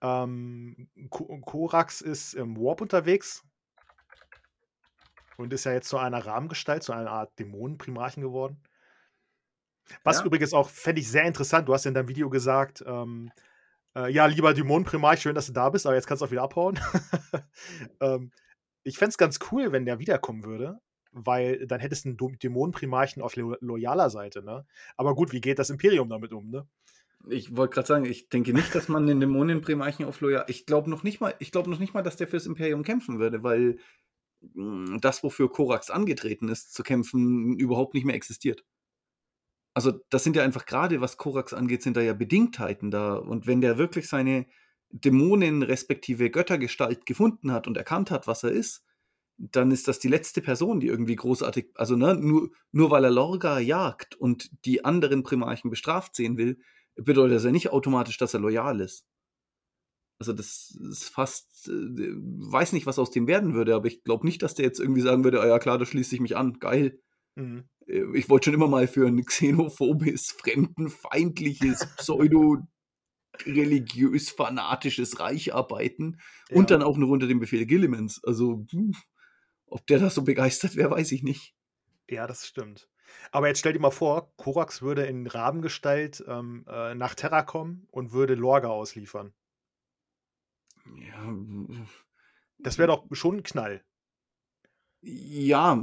[0.00, 3.44] Ähm, Korax ist im Warp unterwegs
[5.36, 8.62] und ist ja jetzt zu einer Rahmengestalt, zu einer Art Dämonenprimarchen geworden.
[10.04, 10.26] Was ja.
[10.26, 13.32] übrigens auch, fände ich sehr interessant, du hast in deinem Video gesagt, ähm,
[13.96, 16.30] äh, ja, lieber Dämon Primarch, schön, dass du da bist, aber jetzt kannst du auch
[16.30, 16.78] wieder abhauen.
[18.00, 18.30] ähm,
[18.82, 20.80] ich fände es ganz cool, wenn der wiederkommen würde,
[21.12, 24.66] weil dann hättest du einen Dämonenprimarchen auf lo loyaler Seite, ne?
[24.96, 26.66] Aber gut, wie geht das Imperium damit um, ne?
[27.28, 30.44] Ich wollte gerade sagen, ich denke nicht, dass man den Dämonenprimarchen auf loyal.
[30.48, 33.18] Ich glaube noch nicht mal, ich glaube noch nicht mal, dass der fürs Imperium kämpfen
[33.18, 33.78] würde, weil
[34.54, 38.64] mm, das, wofür Korax angetreten ist, zu kämpfen, überhaupt nicht mehr existiert.
[39.78, 43.14] Also, das sind ja einfach gerade, was Korax angeht, sind da ja Bedingtheiten da.
[43.14, 44.46] Und wenn der wirklich seine
[44.90, 48.82] Dämonen respektive Göttergestalt gefunden hat und erkannt hat, was er ist,
[49.36, 53.12] dann ist das die letzte Person, die irgendwie großartig, also ne, nur, nur weil er
[53.12, 56.58] Lorga jagt und die anderen Primarchen bestraft sehen will,
[56.96, 59.06] bedeutet das ja nicht automatisch, dass er loyal ist.
[60.18, 64.26] Also das ist fast, äh, weiß nicht, was aus dem werden würde, aber ich glaube
[64.26, 66.58] nicht, dass der jetzt irgendwie sagen würde, ah ja klar, da schließe ich mich an,
[66.58, 66.98] geil.
[67.38, 67.68] Mhm.
[67.86, 72.58] Äh, ich wollte schon immer mal für ein xenophobes, fremdenfeindliches, pseudo
[73.46, 76.18] religiös fanatisches Reich arbeiten
[76.48, 76.56] ja.
[76.56, 78.20] und dann auch noch unter dem Befehl Gillimans.
[78.24, 78.66] Also,
[79.66, 81.54] ob der da so begeistert wäre, weiß ich nicht.
[82.08, 82.88] Ja, das stimmt.
[83.30, 87.86] Aber jetzt stell dir mal vor, Korax würde in Rabengestalt ähm, äh, nach Terra kommen
[87.90, 89.32] und würde Lorga ausliefern.
[90.96, 91.34] Ja.
[92.58, 93.84] Das wäre doch schon ein Knall.
[95.00, 95.80] Ja,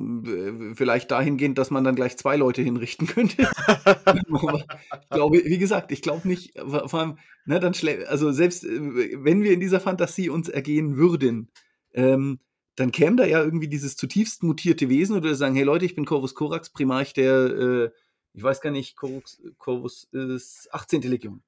[0.73, 3.43] vielleicht dahingehend, dass man dann gleich zwei Leute hinrichten könnte.
[3.43, 7.73] ich glaube, wie gesagt, ich glaube nicht, vor allem, ne, dann
[8.07, 11.49] also selbst äh, wenn wir in dieser Fantasie uns ergehen würden,
[11.93, 12.39] ähm,
[12.75, 16.05] dann käme da ja irgendwie dieses zutiefst mutierte Wesen oder sagen, hey Leute, ich bin
[16.05, 17.91] Corvus Corax, Primarch der, äh,
[18.33, 21.03] ich weiß gar nicht, Corvus, Corvus ist 18.
[21.03, 21.41] Legion.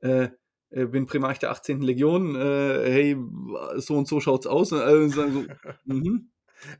[0.00, 0.30] Äh,
[0.70, 1.82] äh, bin Primarch der 18.
[1.82, 3.16] Legion, äh, hey,
[3.76, 4.72] so und so schaut's aus.
[4.72, 5.44] Und alle sagen so,
[5.84, 6.30] mhm.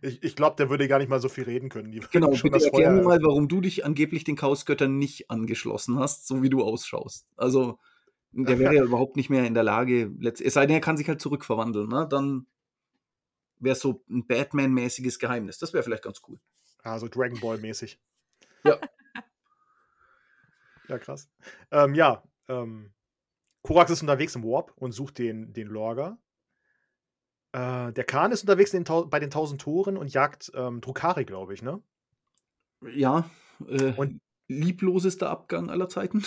[0.00, 1.90] Ich, ich glaube, der würde gar nicht mal so viel reden können.
[1.90, 6.26] Die genau, bitte erklär mir mal, warum du dich angeblich den Chaosgöttern nicht angeschlossen hast,
[6.26, 7.26] so wie du ausschaust.
[7.36, 7.78] Also,
[8.32, 11.08] der wäre ja überhaupt nicht mehr in der Lage, es sei denn, er kann sich
[11.08, 12.06] halt zurückverwandeln, ne?
[12.08, 12.46] Dann
[13.58, 15.58] wäre es so ein Batman-mäßiges Geheimnis.
[15.58, 16.38] Das wäre vielleicht ganz cool.
[16.82, 17.98] Also Dragon Ball-mäßig.
[18.62, 18.78] Ja.
[20.86, 21.30] ja, krass.
[21.70, 22.92] Ähm, ja, ähm,
[23.62, 26.18] Korax ist unterwegs im Warp und sucht den, den Lorga.
[27.52, 31.54] Äh, der Khan ist unterwegs den bei den Tausend Toren und jagt ähm, Drukari, glaube
[31.54, 31.82] ich, ne?
[32.94, 33.28] Ja.
[33.68, 36.24] Äh, und lieblosester Abgang aller Zeiten.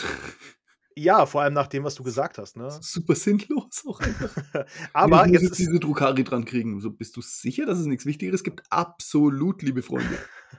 [0.96, 2.70] Ja, vor allem nach dem, was du gesagt hast, ne?
[2.82, 4.36] Super sinnlos auch einfach.
[4.94, 6.80] Aber jetzt ist diese Drukari dran kriegen.
[6.82, 8.62] So, bist du sicher, dass es nichts Wichtigeres gibt?
[8.70, 10.18] Absolut, liebe Freunde.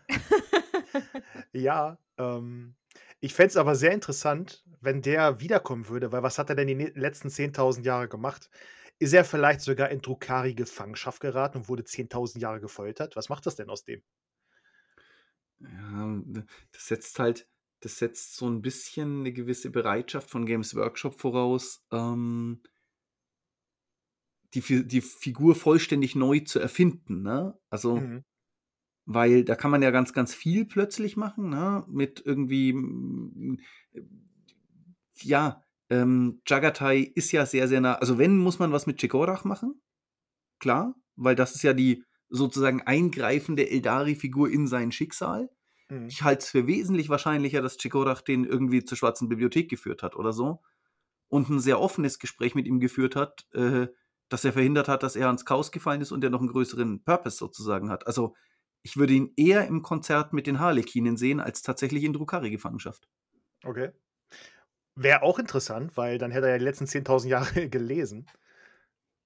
[1.52, 2.74] ja, ähm,
[3.20, 6.66] ich fände es aber sehr interessant, wenn der wiederkommen würde, weil was hat er denn
[6.66, 8.50] die letzten 10.000 Jahre gemacht?
[8.98, 13.16] Ist er vielleicht sogar in Drukari-Gefangenschaft geraten und wurde 10.000 Jahre gefoltert?
[13.16, 14.02] Was macht das denn aus dem?
[15.58, 16.22] Ja,
[16.72, 17.48] das setzt halt,
[17.80, 22.62] das setzt so ein bisschen eine gewisse Bereitschaft von Games Workshop voraus, ähm,
[24.54, 27.22] die, die Figur vollständig neu zu erfinden.
[27.22, 27.58] Ne?
[27.70, 28.24] Also, mhm.
[29.04, 31.84] weil da kann man ja ganz, ganz viel plötzlich machen, ne?
[31.88, 33.58] mit irgendwie,
[35.20, 37.94] ja, ähm, Jagatai ist ja sehr, sehr nah.
[37.94, 39.80] Also, wenn, muss man was mit Chegorach machen.
[40.58, 45.50] Klar, weil das ist ja die sozusagen eingreifende Eldari-Figur in sein Schicksal.
[45.88, 46.06] Mhm.
[46.08, 50.16] Ich halte es für wesentlich wahrscheinlicher, dass Chegorach den irgendwie zur Schwarzen Bibliothek geführt hat
[50.16, 50.62] oder so.
[51.28, 53.88] Und ein sehr offenes Gespräch mit ihm geführt hat, äh,
[54.28, 57.04] dass er verhindert hat, dass er ans Chaos gefallen ist und er noch einen größeren
[57.04, 58.06] Purpose sozusagen hat.
[58.06, 58.34] Also,
[58.82, 63.08] ich würde ihn eher im Konzert mit den Harlekinen sehen, als tatsächlich in Drukari-Gefangenschaft.
[63.64, 63.92] Okay.
[64.96, 68.26] Wäre auch interessant, weil dann hätte er ja die letzten 10.000 Jahre gelesen.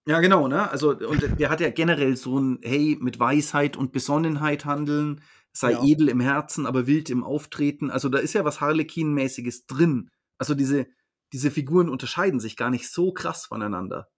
[0.07, 0.71] Ja, genau, ne?
[0.71, 5.21] Also, und der hat ja generell so ein, hey, mit Weisheit und Besonnenheit handeln,
[5.53, 5.85] sei ja.
[5.85, 7.91] edel im Herzen, aber wild im Auftreten.
[7.91, 10.09] Also, da ist ja was Harlequin-mäßiges drin.
[10.39, 10.87] Also, diese,
[11.35, 14.09] diese Figuren unterscheiden sich gar nicht so krass voneinander.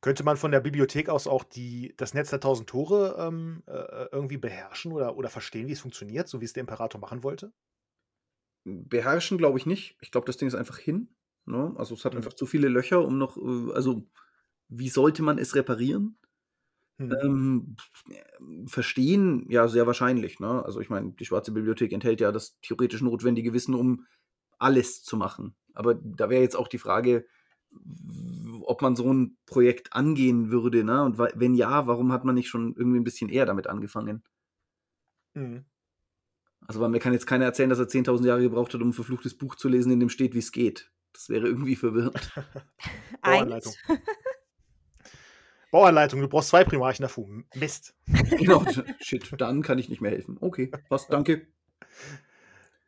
[0.00, 4.06] Könnte man von der Bibliothek aus auch die, das Netz der tausend Tore ähm, äh,
[4.10, 7.52] irgendwie beherrschen oder, oder verstehen, wie es funktioniert, so wie es der Imperator machen wollte?
[8.66, 9.96] Beherrschen glaube ich nicht.
[10.00, 11.08] Ich glaube, das Ding ist einfach hin.
[11.46, 11.72] Ne?
[11.76, 12.18] Also es hat mhm.
[12.18, 14.06] einfach zu viele Löcher, um noch, äh, also
[14.68, 16.18] wie sollte man es reparieren?
[16.98, 17.16] Mhm.
[17.22, 20.40] Ähm, verstehen, ja, sehr wahrscheinlich.
[20.40, 20.64] Ne?
[20.64, 24.06] Also ich meine, die Schwarze Bibliothek enthält ja das theoretisch notwendige Wissen, um
[24.58, 25.54] alles zu machen.
[25.74, 27.26] Aber da wäre jetzt auch die Frage,
[28.62, 31.02] ob man so ein Projekt angehen würde, ne?
[31.02, 34.24] Und wenn ja, warum hat man nicht schon irgendwie ein bisschen eher damit angefangen?
[35.34, 35.66] Mhm.
[36.66, 38.92] Also, weil mir kann jetzt keiner erzählen, dass er 10.000 Jahre gebraucht hat, um ein
[38.92, 40.90] verfluchtes Buch zu lesen, in dem steht, wie es geht.
[41.12, 42.32] Das wäre irgendwie verwirrend.
[43.22, 43.72] Bauanleitung.
[45.70, 47.44] Bauanleitung, du brauchst zwei Primarchen dafür.
[47.54, 47.94] Mist.
[48.38, 48.64] genau,
[49.00, 50.36] shit, dann kann ich nicht mehr helfen.
[50.40, 51.46] Okay, passt, danke.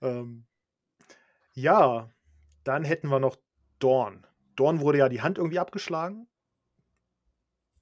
[0.00, 0.44] Ähm,
[1.54, 2.10] ja,
[2.64, 3.36] dann hätten wir noch
[3.78, 4.26] Dorn.
[4.56, 6.28] Dorn wurde ja die Hand irgendwie abgeschlagen.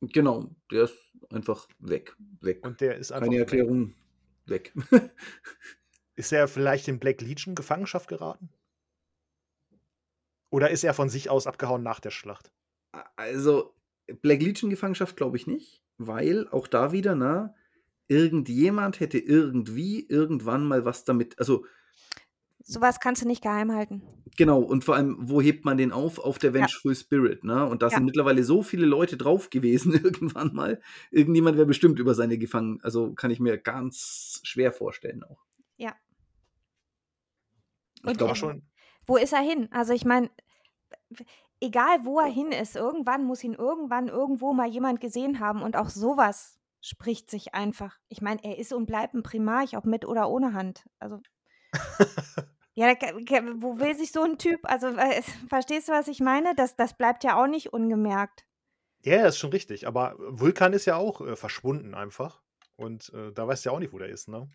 [0.01, 2.15] Genau, der ist einfach weg.
[2.41, 2.65] weg.
[2.65, 3.27] Und der ist einfach.
[3.27, 3.95] Keine Erklärung,
[4.47, 4.73] weg.
[6.17, 8.49] Ist er vielleicht in Black Legion Gefangenschaft geraten?
[10.51, 12.51] Oder ist er von sich aus abgehauen nach der Schlacht?
[13.17, 13.75] Also,
[14.23, 15.83] Black Legion Gefangenschaft glaube ich nicht.
[15.99, 17.55] weil auch da wieder, ne,
[18.07, 21.65] irgendjemand hätte irgendwie irgendwann mal was damit, also
[22.63, 24.03] Sowas kannst du nicht geheim halten.
[24.37, 26.19] Genau, und vor allem, wo hebt man den auf?
[26.19, 26.55] Auf der Ja.
[26.61, 27.65] Vengeful Spirit, ne?
[27.65, 27.97] Und da Ja.
[27.97, 30.83] sind mittlerweile so viele Leute drauf gewesen irgendwann mal.
[31.11, 32.79] Irgendjemand wäre bestimmt über seine gefangen.
[32.83, 35.47] Also kann ich mir ganz schwer vorstellen auch.
[35.79, 35.95] Ja.
[38.13, 38.67] Ich glaube schon.
[39.07, 39.69] Wo ist er hin?
[39.73, 40.31] Also ich meine,
[41.61, 45.77] egal wo er hin ist, irgendwann muss ihn irgendwann irgendwo mal jemand gesehen haben und
[45.77, 47.99] auch sowas spricht sich einfach.
[48.09, 50.89] Ich meine, er ist und bleibt ein Primarch, ob mit oder ohne Hand.
[50.99, 51.21] Also
[52.75, 52.89] ja,
[53.57, 56.55] wo will sich so ein Typ, also äh, verstehst du, was ich meine?
[56.55, 58.45] Das, das bleibt ja auch nicht ungemerkt.
[59.05, 59.87] Ja, ja, ist schon richtig.
[59.87, 62.43] Aber Vulkan ist ja auch äh, verschwunden einfach.
[62.77, 64.49] Und äh, da weißt du ja auch nicht, wo der ist, ne?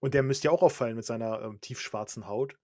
[0.00, 2.56] Und der müsste ja auch auffallen mit seiner ähm, tiefschwarzen Haut.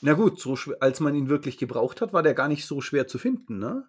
[0.00, 3.06] Na gut, so als man ihn wirklich gebraucht hat, war der gar nicht so schwer
[3.06, 3.88] zu finden, ne?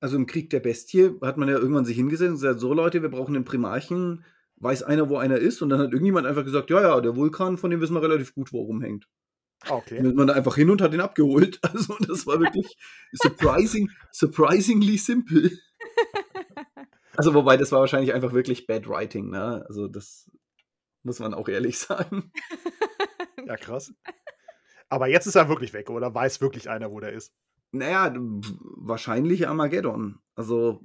[0.00, 3.02] Also im Krieg der Bestie hat man ja irgendwann sich hingesetzt und gesagt, so Leute,
[3.02, 4.24] wir brauchen einen Primarchen,
[4.56, 5.60] weiß einer, wo einer ist?
[5.60, 8.34] Und dann hat irgendjemand einfach gesagt, ja, ja, der Vulkan, von dem wissen wir relativ
[8.34, 9.08] gut, wo er rumhängt.
[9.62, 9.96] Ah, okay.
[9.96, 11.58] Dann ist man da einfach hin und hat ihn abgeholt.
[11.72, 12.76] Also das war wirklich
[13.12, 15.50] surprising, surprisingly simple.
[17.16, 19.64] Also wobei, das war wahrscheinlich einfach wirklich bad writing, ne?
[19.66, 20.30] Also das
[21.02, 22.30] muss man auch ehrlich sagen.
[23.44, 23.92] Ja, krass.
[24.88, 27.34] Aber jetzt ist er wirklich weg, oder weiß wirklich einer, wo der ist?
[27.72, 30.18] Naja, wahrscheinlich Armageddon.
[30.34, 30.80] Also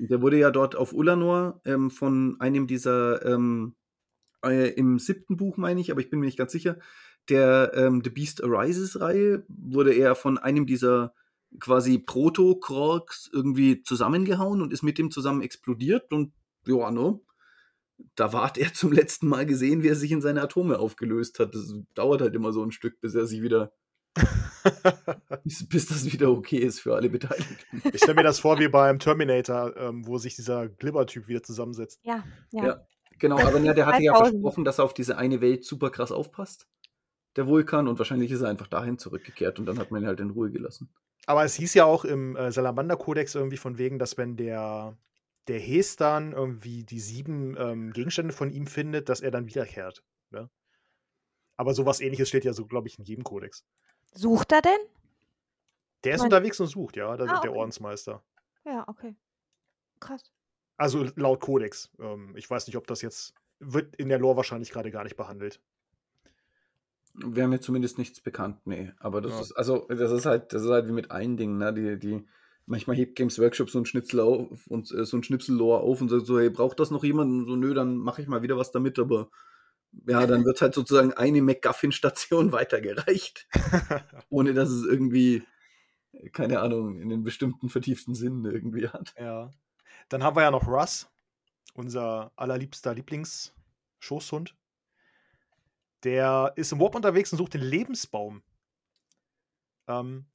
[0.00, 3.74] der wurde ja dort auf Ulanor ähm, von einem dieser, ähm,
[4.44, 6.78] äh, im siebten Buch meine ich, aber ich bin mir nicht ganz sicher,
[7.28, 11.12] der ähm, The Beast Arises Reihe, wurde er von einem dieser
[11.60, 16.32] quasi Proto-Krorks irgendwie zusammengehauen und ist mit dem zusammen explodiert und
[16.66, 17.20] ja, ne?
[18.14, 21.54] Da ward er zum letzten Mal gesehen, wie er sich in seine Atome aufgelöst hat.
[21.54, 23.72] Das dauert halt immer so ein Stück, bis er sich wieder,
[25.44, 27.82] bis, bis das wieder okay ist für alle Beteiligten.
[27.92, 32.00] Ich stelle mir das vor wie beim Terminator, ähm, wo sich dieser Glibber-Typ wieder zusammensetzt.
[32.02, 32.66] Ja, ja.
[32.66, 32.86] Ja.
[33.18, 34.34] Genau, aber ja, der hatte ja 3000.
[34.34, 36.68] versprochen, dass er auf diese eine Welt super krass aufpasst.
[37.36, 40.20] Der Vulkan und wahrscheinlich ist er einfach dahin zurückgekehrt und dann hat man ihn halt
[40.20, 40.90] in Ruhe gelassen.
[41.26, 44.96] Aber es hieß ja auch im äh, Salamander-Kodex irgendwie von wegen, dass wenn der,
[45.48, 50.04] der Hestan irgendwie die sieben ähm, Gegenstände von ihm findet, dass er dann wiederkehrt.
[50.30, 50.48] Ne?
[51.56, 53.64] Aber sowas ähnliches steht ja so, glaube ich, in jedem Kodex.
[54.14, 54.78] Sucht er denn?
[56.04, 57.58] Der ist Mein- unterwegs und sucht, ja, der, Ah, der okay.
[57.58, 58.22] Ordensmeister.
[58.64, 59.16] Ja, okay.
[60.00, 60.30] Krass.
[60.76, 61.90] Also laut Kodex.
[61.98, 65.16] Ähm, ich weiß nicht, ob das jetzt wird in der Lore wahrscheinlich gerade gar nicht
[65.16, 65.60] behandelt.
[67.14, 68.92] Wäre mir zumindest nichts bekannt, nee.
[69.00, 69.40] Aber das Ja.
[69.40, 71.72] ist, also, das ist halt, das ist halt wie mit allen Dingen, ne?
[71.74, 72.24] Die, die,
[72.68, 76.08] manchmal hebt Games Workshop so ein Schnitzel auf und äh, so ein Schnipsellore auf und
[76.08, 77.30] sagt so, hey, braucht das noch jemand?
[77.30, 79.30] Und so, nö, dann mache ich mal wieder was damit, aber
[80.06, 83.48] ja, dann wird halt sozusagen eine MacGuffin-Station weitergereicht,
[84.28, 85.42] ohne dass es irgendwie,
[86.32, 89.14] keine Ahnung, in den bestimmten vertieften Sinn irgendwie hat.
[89.18, 89.50] Ja.
[90.08, 91.08] Dann haben wir ja noch Russ,
[91.74, 94.54] unser allerliebster Lieblings-Schoßhund.
[96.04, 98.42] Der ist im Warp unterwegs und sucht den Lebensbaum.
[99.88, 100.26] Ähm,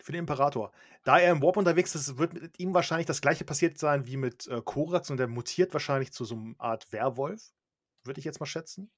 [0.00, 0.72] für den Imperator.
[1.04, 4.16] Da er im Warp unterwegs ist, wird mit ihm wahrscheinlich das gleiche passiert sein wie
[4.16, 7.52] mit äh, Korax und der mutiert wahrscheinlich zu so einer Art Werwolf.
[8.04, 8.90] Würde ich jetzt mal schätzen.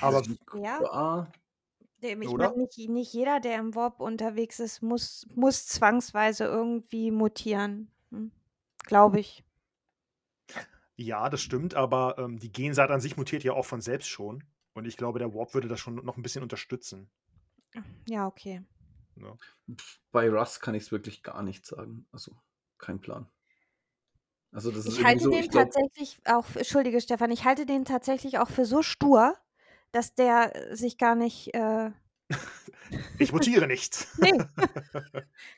[0.00, 0.22] Aber
[0.54, 1.32] Ja, Ja,
[2.02, 2.50] dem- ich Oder?
[2.50, 7.90] meine, nicht, nicht jeder, der im Warp unterwegs ist, muss, muss zwangsweise irgendwie mutieren.
[8.10, 8.30] Hm?
[8.84, 9.44] Glaube ich.
[10.96, 14.44] ja, das stimmt, aber ähm, die Gensaat an sich mutiert ja auch von selbst schon.
[14.74, 17.08] Und ich glaube, der Warp würde das schon noch ein bisschen unterstützen.
[18.06, 18.62] Ja, okay.
[19.16, 22.06] Pf, bei Russ kann ich es wirklich gar nicht sagen.
[22.12, 22.36] Also,
[22.78, 23.28] kein Plan.
[24.52, 27.44] Also, das ist Ich halte so, den ich glaube, tatsächlich auch, für- entschuldige Stefan, ich
[27.44, 29.36] halte den tatsächlich auch für so stur,
[29.92, 31.90] dass der äh, sich gar nicht, äh,
[33.18, 34.06] Ich mutiere nicht.
[34.18, 34.32] nee,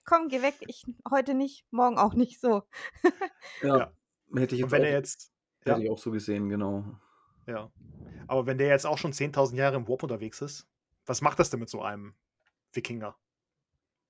[0.04, 2.62] komm, geh weg, ich heute nicht, morgen auch nicht so.
[3.62, 3.92] ja, Ja.
[4.34, 5.32] hätte ich Und wenn auch, er jetzt.
[5.60, 6.84] hätte Ja, ich auch so gesehen, genau.
[7.46, 7.70] ja.
[8.28, 10.66] Aber wenn der jetzt auch schon 10.000 Jahre im Warp unterwegs ist,
[11.06, 12.14] was macht das denn mit so einem
[12.72, 13.16] Wikinger?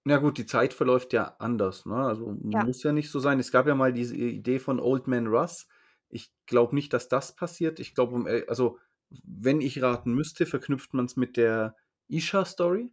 [0.09, 1.97] Na gut, die Zeit verläuft ja anders, ne?
[1.97, 2.65] Also Ja.
[2.65, 3.41] muss ja nicht so sein.
[3.41, 5.67] Es gab ja mal diese Idee von Old Man Russ.
[6.09, 7.81] Ich glaube nicht, dass das passiert.
[7.81, 8.79] Ich glaube, um, el- also
[9.25, 11.75] wenn ich raten müsste, verknüpft man es mit der
[12.07, 12.93] Isha-Story.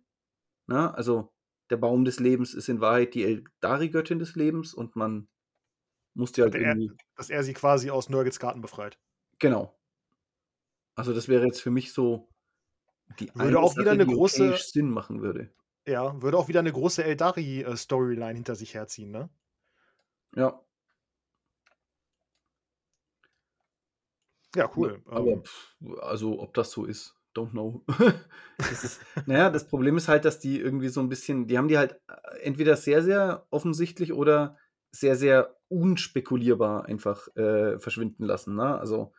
[0.66, 0.92] Ne?
[0.96, 1.32] Also
[1.70, 5.28] der Baum des Lebens ist in Wahrheit die Eldari-Göttin des Lebens und man
[6.16, 6.92] musste halt Dass er, irgendwie.
[7.16, 8.98] dass er sie quasi aus Nurgles Garten befreit.
[9.38, 9.80] Genau.
[10.96, 12.28] Also das wäre jetzt für mich so
[13.20, 15.54] die Würde eine auch wieder Sache, eine die große- Sinn machen würde.
[15.86, 19.30] Ja, würde auch wieder eine große Eldari-Storyline hinter sich herziehen, ne?
[20.36, 20.64] Ja,
[24.56, 25.02] Ja, cool.
[25.06, 27.84] Aber Ähm, pff, also, ob das so ist, don't know.
[28.58, 31.68] das ist, naja, das Problem ist halt, dass die irgendwie so ein bisschen, die haben
[31.68, 34.58] die halt äh, entweder sehr, sehr offensichtlich oder
[34.92, 38.56] sehr, sehr unspekulierbar einfach äh, verschwinden lassen.
[38.56, 38.78] Ne?
[38.78, 39.12] Also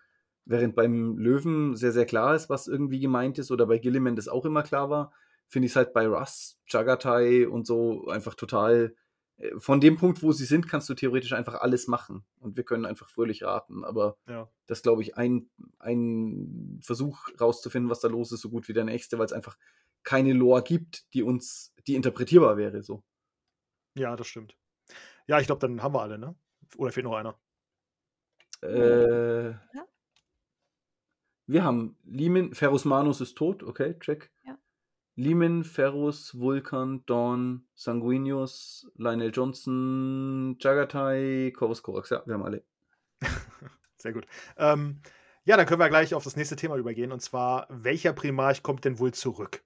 [0.45, 4.29] während beim Löwen sehr, sehr klar ist, was irgendwie gemeint ist, oder bei Gilliman das
[4.29, 5.13] auch immer klar war,
[5.49, 8.95] finde ich es halt bei Russ, Jagatai und so einfach total.
[9.37, 12.25] Äh, von dem Punkt, wo sie sind, kannst du theoretisch einfach alles machen.
[12.41, 13.85] Und wir können einfach fröhlich raten.
[13.85, 14.49] Aber Ja.
[14.67, 18.85] das glaube ich, ein, ein Versuch rauszufinden, was da los ist, so gut wie der
[18.85, 19.57] nächste, weil es einfach
[20.03, 22.83] keine Lore gibt, die uns, die interpretierbar wäre.
[22.83, 23.03] So.
[23.97, 24.57] Ja, das stimmt.
[25.27, 26.37] Ja, ich glaube, dann haben wir alle, ne?
[26.77, 27.39] Oder fehlt noch einer?
[28.63, 29.87] Äh, Ja.
[31.47, 34.33] Wir haben Limin, Ferrus Manus ist tot, okay, check.
[34.45, 34.59] Ja.
[35.17, 42.65] Limin, Ferrus, Vulkan, Dawn, Sanguinius, Lionel Johnson, Jagatai, Corvus Corax, ja, wir haben alle.
[43.97, 44.27] Sehr gut.
[44.57, 45.01] Ähm,
[45.45, 47.13] ja, dann können wir gleich auf das nächste Thema übergehen.
[47.13, 49.63] Und zwar, welcher Primarch kommt denn wohl zurück?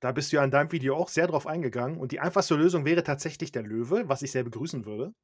[0.00, 1.98] Da bist du ja in deinem Video auch sehr drauf eingegangen.
[1.98, 5.14] Und die einfachste Lösung wäre tatsächlich der Löwe, was ich sehr begrüßen würde.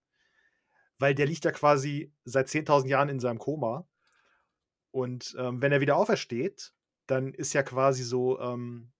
[0.98, 3.88] Weil der liegt ja quasi seit 10.000 Jahren in seinem Koma.
[4.90, 6.72] Und ähm, wenn er wieder aufersteht,
[7.06, 8.92] dann ist ja quasi so, ähm,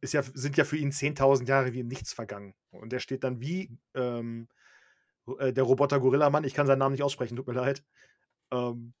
[0.00, 2.54] ist ja, sind ja für ihn 10.000 Jahre wie im Nichts vergangen.
[2.70, 4.48] Und er steht dann wie ähm,
[5.38, 7.84] äh, der Roboter Gorilla-Mann, ich kann seinen Namen nicht aussprechen, tut mir leid.
[8.50, 8.94] Ähm,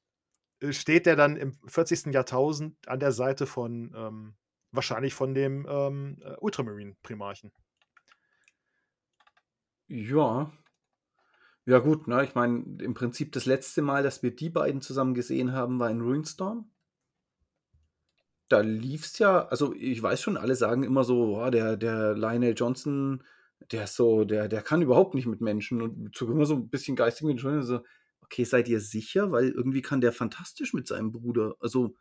[0.60, 2.12] äh, steht der dann im 40.
[2.12, 4.34] Jahrtausend an der Seite von, ähm,
[4.72, 7.52] wahrscheinlich von dem ähm, äh, Ultramarine-Primarchen.
[9.88, 10.52] Ja.
[11.64, 12.24] Ja, gut, ne?
[12.24, 15.90] Ich meine, im Prinzip das letzte Mal, dass wir die beiden zusammen gesehen haben, war
[15.90, 16.70] in Ruinstorm.
[18.48, 22.54] Da lief's ja, also ich weiß schon, alle sagen immer so, oh, der, der Lionel
[22.56, 23.22] Johnson,
[23.72, 26.70] der ist so, der, der kann überhaupt nicht mit Menschen und sogar immer so ein
[26.70, 27.80] bisschen geistig mit schon so,
[28.22, 29.32] okay, seid ihr sicher?
[29.32, 31.56] Weil irgendwie kann der fantastisch mit seinem Bruder.
[31.60, 31.94] Also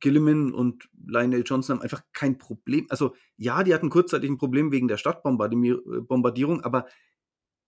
[0.00, 2.86] Gilliman und Lionel Johnson haben einfach kein Problem.
[2.90, 6.86] Also ja, die hatten kurzzeitig ein Problem wegen der Stadtbombardierung, aber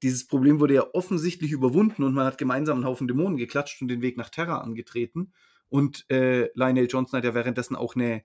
[0.03, 3.89] dieses Problem wurde ja offensichtlich überwunden und man hat gemeinsam einen Haufen Dämonen geklatscht und
[3.89, 5.33] den Weg nach Terra angetreten.
[5.71, 8.23] Und äh, Lionel Johnson hat ja währenddessen auch eine,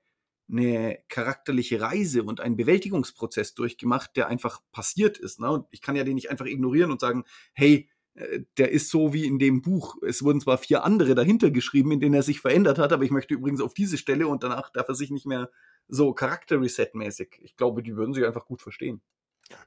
[0.50, 5.40] eine charakterliche Reise und einen Bewältigungsprozess durchgemacht, der einfach passiert ist.
[5.40, 5.50] Ne?
[5.50, 7.24] Und ich kann ja den nicht einfach ignorieren und sagen,
[7.54, 9.96] hey, äh, der ist so wie in dem Buch.
[10.02, 13.12] Es wurden zwar vier andere dahinter geschrieben, in denen er sich verändert hat, aber ich
[13.12, 15.50] möchte übrigens auf diese Stelle und danach darf er sich nicht mehr
[15.88, 17.40] so Charakter-Reset-mäßig.
[17.44, 19.02] Ich glaube, die würden sich einfach gut verstehen.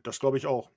[0.02, 0.72] Das glaube ich auch.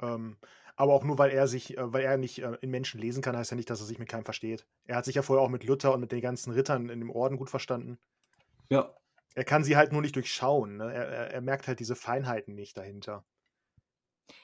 [0.00, 0.36] Ähm,
[0.76, 3.36] aber auch nur, weil er sich, äh, weil er nicht äh, in Menschen lesen kann,
[3.36, 4.66] heißt ja nicht, dass er sich mit keinem versteht.
[4.86, 7.10] Er hat sich ja vorher auch mit Luther und mit den ganzen Rittern in dem
[7.10, 7.98] Orden gut verstanden.
[8.70, 8.94] Ja.
[9.34, 10.76] Er kann sie halt nur nicht durchschauen.
[10.76, 10.92] Ne?
[10.92, 13.24] Er, er, er merkt halt diese Feinheiten nicht dahinter.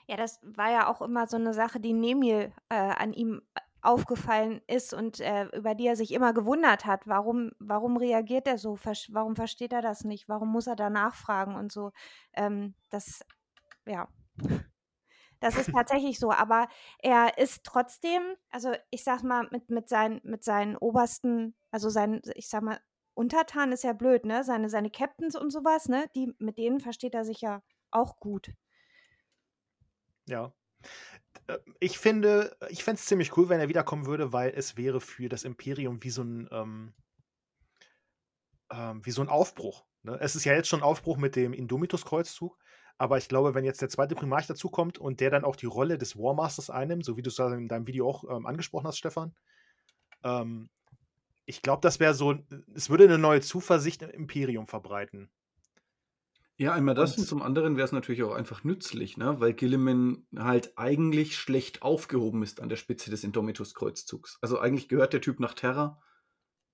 [0.06, 3.42] Ja, das war ja auch immer so eine Sache, die Nemil äh, an ihm
[3.80, 7.06] aufgefallen ist und äh, über die er sich immer gewundert hat.
[7.06, 8.74] Warum, warum reagiert er so?
[8.74, 10.28] Versch- Warum versteht er das nicht?
[10.28, 11.92] Warum muss er da nachfragen und so?
[12.32, 13.20] Ähm, das,
[13.86, 14.08] ja.
[15.40, 16.68] Das ist tatsächlich so, aber
[17.00, 22.22] er ist trotzdem, also ich sag mal, mit, mit, seinen, mit seinen obersten, also seinen,
[22.34, 22.80] ich sag mal,
[23.14, 24.44] Untertanen ist ja blöd, ne?
[24.44, 26.08] Seine, seine Captains und sowas, ne?
[26.14, 28.52] Die, mit denen versteht er sich ja auch gut.
[30.28, 30.52] Ja.
[31.48, 35.00] Äh, Ich finde, ich fände es ziemlich cool, wenn er wiederkommen würde, weil es wäre
[35.00, 36.94] für das Imperium wie so ein, ähm,
[38.70, 39.86] ähm, wie so ein Aufbruch.
[40.02, 40.18] Ne?
[40.20, 42.58] Es ist ja jetzt schon ein Aufbruch mit dem Indomitus-Kreuzzug,
[42.98, 45.98] aber ich glaube, wenn jetzt der zweite Primarch dazukommt und der dann auch die Rolle
[45.98, 48.98] des Warmasters einnimmt, so wie du es da in deinem Video auch ähm, angesprochen hast,
[48.98, 49.34] Stefan,
[50.24, 50.68] ähm,
[51.46, 52.34] ich glaube, das wäre so,
[52.74, 55.30] es würde eine neue Zuversicht im Imperium verbreiten.
[56.60, 59.40] Ja, einmal das und, Und- zum anderen wäre es natürlich auch einfach nützlich, ne?
[59.40, 64.38] weil Gilliman halt eigentlich schlecht aufgehoben ist an der Spitze des Indomitus-Kreuzzugs.
[64.42, 66.02] Also eigentlich gehört der Typ nach Terra,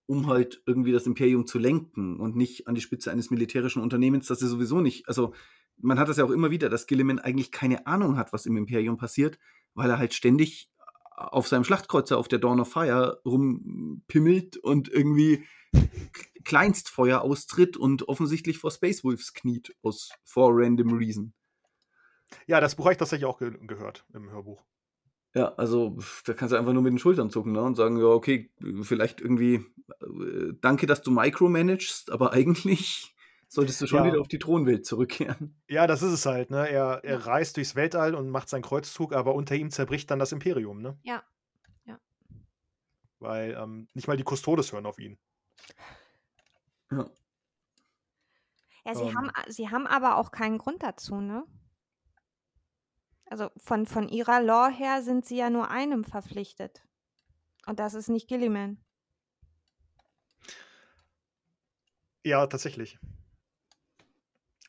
[0.07, 4.27] um halt irgendwie das Imperium zu lenken und nicht an die Spitze eines militärischen Unternehmens,
[4.27, 5.07] das er sowieso nicht.
[5.07, 5.35] Also
[5.79, 8.57] man hat das ja auch immer wieder, dass Gilliman eigentlich keine Ahnung hat, was im
[8.57, 9.39] Imperium passiert,
[9.75, 10.71] weil er halt ständig
[11.17, 15.45] auf seinem Schlachtkreuzer auf der Dawn of Fire rumpimmelt und irgendwie
[16.45, 21.33] Kleinstfeuer austritt und offensichtlich vor Space Wolves kniet, aus for random reason.
[22.47, 24.65] Ja, das Buch habe ich tatsächlich auch ge gehört im Hörbuch.
[25.35, 27.63] Ja, also da kannst du einfach nur mit den Schultern zucken ne?
[27.63, 28.53] und sagen, ja, okay,
[28.83, 29.65] vielleicht irgendwie,
[30.01, 33.14] äh, danke, dass du micromanagst, aber eigentlich
[33.55, 34.07] solltest du schon Ja.
[34.13, 35.61] wieder auf die Thronwelt zurückkehren.
[35.69, 36.69] Ja, das ist es halt, ne?
[36.69, 40.33] Er, er reist durchs Weltall und macht seinen Kreuzzug, aber unter ihm zerbricht dann das
[40.33, 40.99] Imperium, ne?
[41.03, 41.23] Ja.
[41.85, 41.99] Ja.
[43.19, 45.19] Weil ähm, nicht mal die Custodes hören auf ihn.
[46.91, 47.09] Ja.
[48.87, 49.33] Ja, sie, haben, Ähm.
[49.35, 51.45] a- sie haben aber auch keinen Grund dazu, ne?
[53.31, 56.85] Also von, von ihrer Lore her sind sie ja nur einem verpflichtet.
[57.67, 58.79] Und das ist nicht Gilliman.
[62.23, 62.99] Ja, tatsächlich.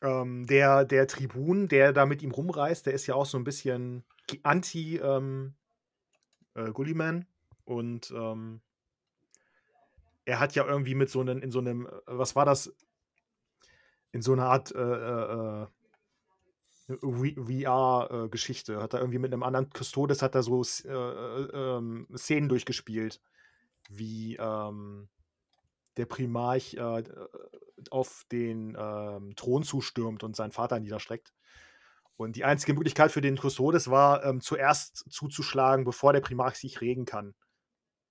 [0.02, 3.44] Ähm, der, der Tribun, der da mit ihm rumreist, der ist ja auch so ein
[3.44, 4.04] bisschen
[4.42, 5.54] anti, ähm,
[6.54, 6.70] äh.
[7.64, 8.60] Und ähm,
[10.24, 12.74] er hat ja irgendwie mit so einem, in so einem, äh, was war das?
[14.12, 15.66] In so einer Art äh, äh, äh
[16.88, 18.80] VR-Geschichte.
[18.80, 23.20] Hat er irgendwie mit einem anderen Custodes hat er so äh, äh, ähm, Szenen durchgespielt,
[23.88, 25.08] wie ähm,
[25.96, 27.02] der Primarch äh,
[27.90, 31.32] auf den ähm, Thron zustürmt und seinen Vater niederstreckt.
[32.16, 36.80] Und die einzige Möglichkeit für den Custodes war, ähm, zuerst zuzuschlagen, bevor der Primarch sich
[36.80, 37.34] regen kann.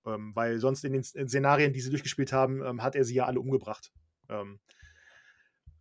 [0.04, 3.26] Ähm, weil sonst in den Szenarien, die sie durchgespielt haben, ähm, hat er sie ja
[3.26, 3.92] alle umgebracht.
[4.28, 4.60] Ähm,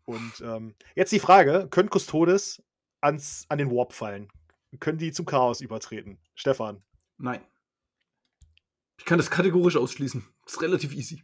[0.05, 2.63] und ähm, jetzt die Frage: Können Custodes
[3.01, 4.29] ans, an den Warp fallen?
[4.79, 6.19] Können die zum Chaos übertreten?
[6.33, 6.83] Stefan.
[7.17, 7.41] Nein.
[8.97, 10.27] Ich kann das kategorisch ausschließen.
[10.43, 11.23] Das ist relativ easy.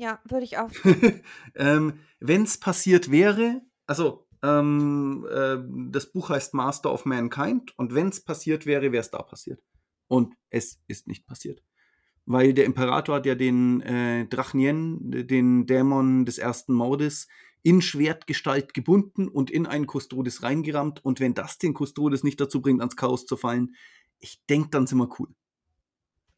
[0.00, 0.70] Ja, würde ich auch.
[1.56, 5.58] ähm, Wenn es passiert wäre, also ähm, äh,
[5.90, 9.62] das Buch heißt Master of Mankind und wenn es passiert wäre, wäre es da passiert.
[10.08, 11.62] Und es ist nicht passiert.
[12.24, 17.28] Weil der Imperator hat ja den äh, Drachnien, den Dämon des ersten Mordes,
[17.62, 21.04] in Schwertgestalt gebunden und in einen Kustodes reingerammt.
[21.04, 23.74] Und wenn das den Kustodes nicht dazu bringt, ans Chaos zu fallen,
[24.18, 25.28] ich denke, dann sind wir cool.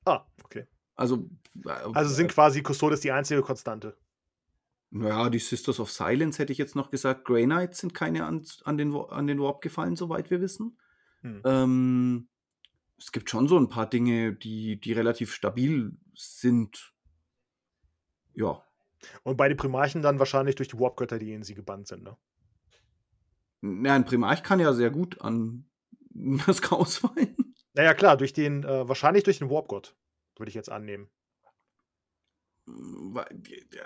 [0.04, 0.66] Ah, okay.
[0.96, 1.30] Also,
[1.64, 3.96] also sind quasi Custodes die einzige Konstante.
[4.90, 7.24] Naja, die Sisters of Silence hätte ich jetzt noch gesagt.
[7.24, 10.78] Grey Knights sind keine an, an, den, an den Warp gefallen, soweit wir wissen.
[11.22, 11.42] Hm.
[11.44, 12.28] Ähm,
[12.98, 16.92] es gibt schon so ein paar Dinge, die, die relativ stabil sind.
[18.34, 18.62] Ja.
[19.22, 22.16] Und bei den Primarchen dann wahrscheinlich durch die Warp-Götter, die in sie gebannt sind, ne?
[23.62, 25.64] Ja, ein Primarch kann ja sehr gut an
[26.46, 27.55] das Chaos fallen.
[27.72, 29.96] Naja, klar, durch den, äh, wahrscheinlich durch den Warp-Gott,
[30.36, 31.09] würde ich jetzt annehmen.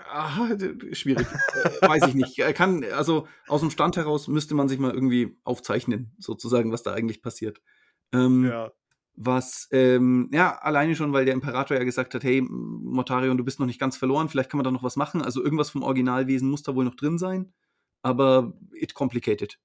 [0.09, 0.55] Aha,
[0.91, 1.27] schwierig.
[1.27, 2.37] Äh, weiß ich nicht.
[2.39, 6.83] Er kann, also aus dem Stand heraus müsste man sich mal irgendwie aufzeichnen, sozusagen, was
[6.83, 7.61] da eigentlich passiert.
[8.13, 8.71] Ähm, ja.
[9.15, 13.59] Was, ähm, ja, alleine schon, weil der Imperator ja gesagt hat, hey, Mortarion, du bist
[13.59, 15.23] noch nicht ganz verloren, vielleicht kann man da noch was machen.
[15.23, 17.51] Also irgendwas vom Originalwesen muss da wohl noch drin sein,
[18.03, 19.57] aber it complicated.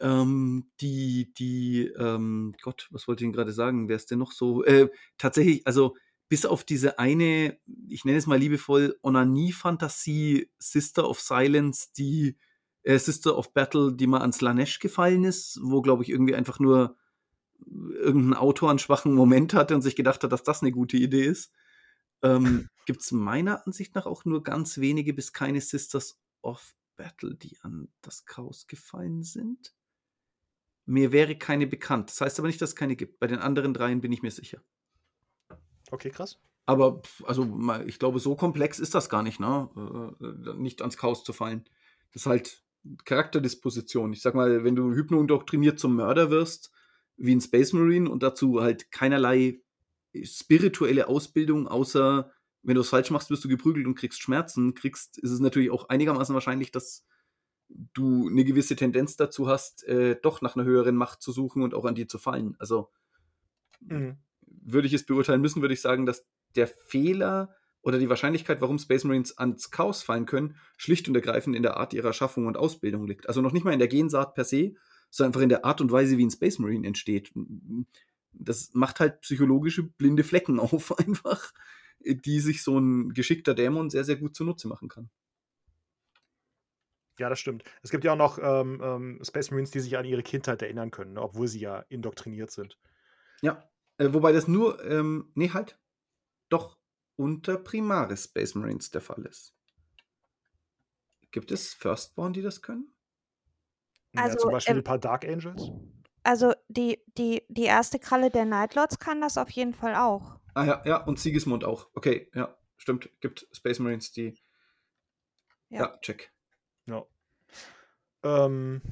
[0.00, 3.88] Ähm, die, die, ähm, Gott, was wollte ich denn gerade sagen?
[3.88, 4.62] Wer ist denn noch so?
[4.62, 5.96] Äh, tatsächlich, also
[6.28, 7.58] bis auf diese eine,
[7.88, 12.36] ich nenne es mal liebevoll, Onanie-Fantasie Sister of Silence, die
[12.82, 16.58] äh, Sister of Battle, die mal ans Lanesh gefallen ist, wo, glaube ich, irgendwie einfach
[16.58, 16.96] nur
[17.66, 21.24] irgendein Autor einen schwachen Moment hatte und sich gedacht hat, dass das eine gute Idee
[21.24, 21.52] ist.
[22.22, 27.34] Ähm, Gibt es meiner Ansicht nach auch nur ganz wenige bis keine Sisters of Battle,
[27.34, 29.74] die an das Chaos gefallen sind?
[30.86, 32.08] Mir wäre keine bekannt.
[32.08, 33.18] Das heißt aber nicht, dass es keine gibt.
[33.18, 34.62] Bei den anderen dreien bin ich mir sicher.
[35.90, 36.38] Okay, krass.
[36.66, 37.48] Aber also
[37.86, 39.70] ich glaube, so komplex ist das gar nicht, ne?
[40.20, 41.64] Äh, äh, nicht ans Chaos zu fallen.
[42.12, 42.62] Das ist halt
[43.04, 44.12] Charakterdisposition.
[44.12, 46.70] Ich sag mal, wenn du hypnoindoktriniert zum Mörder wirst,
[47.16, 49.60] wie ein Space Marine und dazu halt keinerlei
[50.22, 52.30] spirituelle Ausbildung, außer
[52.62, 55.70] wenn du es falsch machst, wirst du geprügelt und kriegst Schmerzen, kriegst, ist es natürlich
[55.70, 57.06] auch einigermaßen wahrscheinlich, dass
[57.68, 61.74] du eine gewisse Tendenz dazu hast, äh, doch nach einer höheren Macht zu suchen und
[61.74, 62.56] auch an die zu fallen.
[62.58, 62.90] Also
[63.80, 64.16] mhm.
[64.72, 68.78] Würde ich es beurteilen müssen, würde ich sagen, dass der Fehler oder die Wahrscheinlichkeit, warum
[68.78, 72.56] Space Marines ans Chaos fallen können, schlicht und ergreifend in der Art ihrer Schaffung und
[72.56, 73.28] Ausbildung liegt.
[73.28, 74.74] Also noch nicht mal in der Gensaat per se,
[75.10, 77.32] sondern einfach in der Art und Weise, wie ein Space Marine entsteht.
[78.32, 81.52] Das macht halt psychologische blinde Flecken auf, einfach,
[82.00, 85.10] die sich so ein geschickter Dämon sehr, sehr gut zunutze machen kann.
[87.18, 87.64] Ja, das stimmt.
[87.82, 90.92] Es gibt ja auch noch ähm, ähm, Space Marines, die sich an ihre Kindheit erinnern
[90.92, 92.78] können, ne, obwohl sie ja indoktriniert sind.
[93.42, 95.78] Ja, äh, wobei das nur, ähm, nee, halt,
[96.48, 96.78] doch
[97.16, 99.54] unter Primaris Space Marines der Fall ist.
[101.30, 102.94] Gibt es Firstborn, die das können?
[104.16, 105.70] Also, ja, zum Beispiel ähm, ein paar Dark Angels.
[106.22, 110.38] Also die, die, die erste Kralle der Nightlords kann das auf jeden Fall auch.
[110.54, 111.88] Ah ja, ja, und Sigismund auch.
[111.94, 113.10] Okay, ja, stimmt.
[113.20, 114.38] Gibt Space Marines, die.
[115.68, 116.32] Ja, ja check.
[116.86, 117.06] Ja.
[118.22, 118.82] Ähm,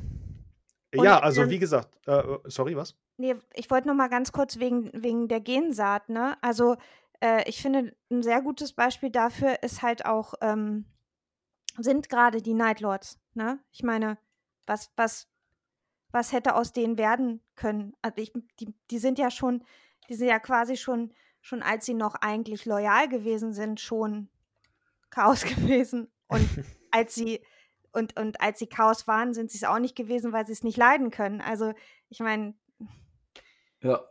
[0.94, 2.96] ja, also ähm, wie gesagt, äh, äh, sorry, was?
[3.18, 6.36] Nee, ich wollte noch mal ganz kurz wegen, wegen der Gensaat, ne?
[6.42, 6.76] Also
[7.20, 10.84] äh, ich finde, ein sehr gutes Beispiel dafür ist halt auch, ähm,
[11.78, 13.58] sind gerade die Nightlords, ne?
[13.72, 14.18] Ich meine,
[14.66, 15.28] was, was,
[16.10, 17.94] was hätte aus denen werden können?
[18.02, 19.64] Also ich, die, die sind ja schon,
[20.08, 24.28] die sind ja quasi schon, schon als sie noch eigentlich loyal gewesen sind, schon
[25.10, 26.10] Chaos gewesen.
[26.28, 26.48] Und
[26.90, 27.40] als sie,
[27.92, 30.64] und, und als sie Chaos waren, sind sie es auch nicht gewesen, weil sie es
[30.64, 31.40] nicht leiden können.
[31.40, 31.72] Also,
[32.08, 32.54] ich meine.
[33.86, 34.04] Ja.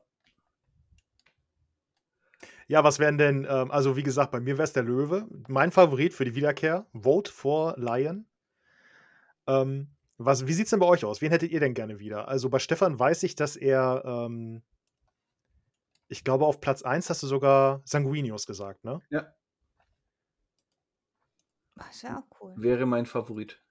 [2.67, 5.27] Ja, was wären denn, ähm, also wie gesagt, bei mir wäre es der Löwe.
[5.47, 8.25] Mein Favorit für die Wiederkehr, Vote for Lion.
[9.47, 11.21] Ähm, was, wie sieht es denn bei euch aus?
[11.21, 12.27] Wen hättet ihr denn gerne wieder?
[12.27, 14.63] Also bei Stefan weiß ich, dass er ähm,
[16.07, 19.01] Ich glaube, auf Platz 1 hast du sogar Sanguinius gesagt, ne?
[19.09, 19.33] Ja.
[21.75, 22.53] Das ja auch cool.
[22.57, 23.61] Wäre mein Favorit.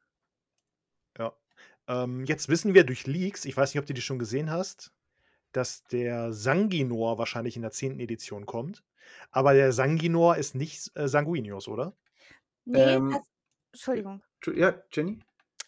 [1.18, 1.32] Ja.
[1.88, 4.93] Ähm, jetzt wissen wir durch Leaks, ich weiß nicht, ob du die schon gesehen hast,
[5.56, 8.00] dass der Sanguinor wahrscheinlich in der 10.
[8.00, 8.82] Edition kommt.
[9.30, 11.94] Aber der Sanguinor ist nicht äh, Sanguinius, oder?
[12.64, 13.22] Nee, Ähm, das,
[13.72, 14.22] Entschuldigung.
[14.42, 15.18] Tschu- Ja, Jenny?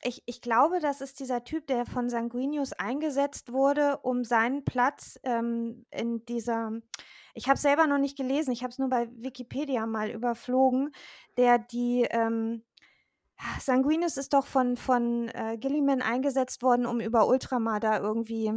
[0.03, 5.19] Ich, ich glaube, das ist dieser Typ, der von Sanguinius eingesetzt wurde, um seinen Platz
[5.23, 6.73] ähm, in dieser.
[7.35, 10.93] Ich habe es selber noch nicht gelesen, ich habe es nur bei Wikipedia mal überflogen,
[11.37, 12.07] der die.
[12.11, 12.63] Ähm,
[13.61, 18.51] Sanguinius ist doch von, von äh, Gilliman eingesetzt worden, um über Ultramar da irgendwie,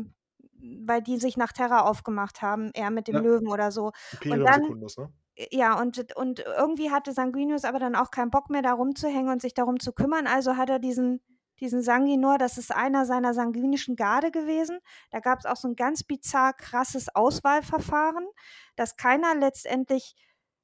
[0.86, 3.22] weil die sich nach Terra aufgemacht haben, er mit dem Ja.
[3.22, 3.91] Löwen oder so.
[4.14, 5.12] Imperium dann- Secundus, ne?
[5.51, 9.41] Ja, und, und irgendwie hatte Sanguinius aber dann auch keinen Bock mehr, da rumzuhängen und
[9.41, 10.28] sich darum zu kümmern.
[10.28, 11.22] Also hat er diesen,
[11.62, 14.80] diesen Sanguinor, das ist einer seiner sanguinischen Garde gewesen.
[15.12, 18.28] Da gab es auch so ein ganz bizarr krasses Auswahlverfahren,
[18.76, 20.14] dass keiner letztendlich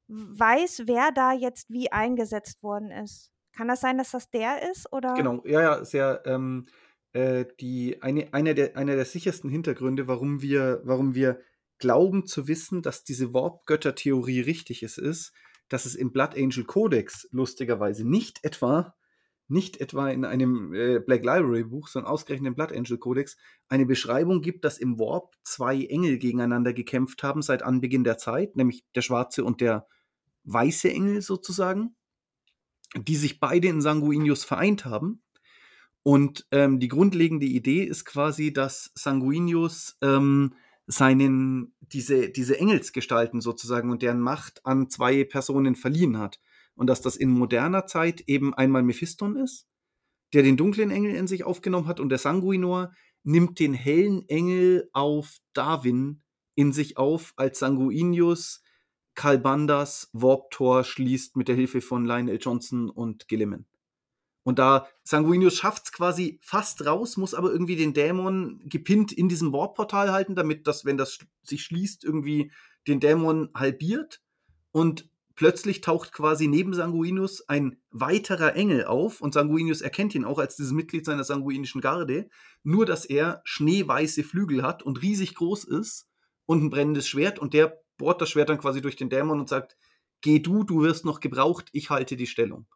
[0.07, 3.31] weiß, wer da jetzt wie eingesetzt worden ist.
[3.55, 4.91] Kann das sein, dass das der ist?
[4.91, 5.13] Oder?
[5.13, 6.65] Genau, ja, ja, sehr, ähm,
[7.15, 11.39] äh, die, eine, einer, der, einer der sichersten Hintergründe, warum wir, warum wir
[11.77, 15.31] glauben zu wissen, dass diese Warp-Götter-Theorie richtig ist, ist,
[15.69, 18.95] dass es im Blood Angel Codex lustigerweise nicht etwa,
[19.47, 23.37] nicht etwa in einem äh, Black Library Buch, sondern ausgerechnet im Blood Angel Codex
[23.69, 28.57] eine Beschreibung gibt, dass im Warp zwei Engel gegeneinander gekämpft haben seit Anbeginn der Zeit,
[28.57, 29.87] nämlich der schwarze und der
[30.43, 31.95] weiße Engel sozusagen,
[32.97, 35.21] die sich beide in Sanguinius vereint haben.
[36.07, 40.53] Und ähm, die grundlegende Idee ist quasi, dass Sanguinius ähm,
[40.85, 46.39] seinen, diese, diese Engelsgestalten sozusagen und deren Macht an zwei Personen verliehen hat.
[46.75, 49.67] Und dass das in moderner Zeit eben einmal Mephiston ist,
[50.31, 52.93] der den dunklen Engel in sich aufgenommen hat, und der Sanguinor
[53.23, 56.21] nimmt den hellen Engel auf Darwin
[56.53, 58.61] in sich auf, als Sanguinius
[59.15, 63.65] Kalbandas Warp-Tor schließt mit der Hilfe von Lionel Johnson und Gilliman.
[64.45, 69.27] Und da Sanguinius schafft es quasi fast raus, muss aber irgendwie den Dämon gepinnt in
[69.27, 72.51] diesem Warp-Portal halten, damit das, wenn das sich schließt, irgendwie
[72.87, 74.21] den Dämon halbiert.
[74.71, 80.37] Und plötzlich taucht quasi neben Sanguinius ein weiterer Engel auf und Sanguinius erkennt ihn auch
[80.37, 82.29] als dieses Mitglied seiner sanguinischen Garde.
[82.61, 86.07] Nur, dass er schneeweiße Flügel hat und riesig groß ist
[86.45, 89.49] und ein brennendes Schwert und der bohrt das Schwert dann quasi durch den Dämon und
[89.49, 89.75] sagt,
[90.21, 92.67] geh du, du wirst noch gebraucht, ich halte die Stellung.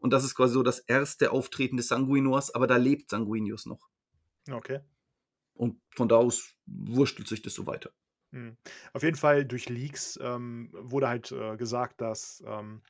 [0.00, 3.88] Und das ist quasi so das erste Auftreten des Sanguinors, aber da lebt Sanguinius noch.
[4.50, 4.80] Okay.
[5.54, 7.90] Und von da aus wurstelt sich das so weiter.
[8.32, 8.56] Mhm.
[8.92, 12.82] Auf jeden Fall durch Leaks ähm, wurde halt äh, gesagt, dass ähm,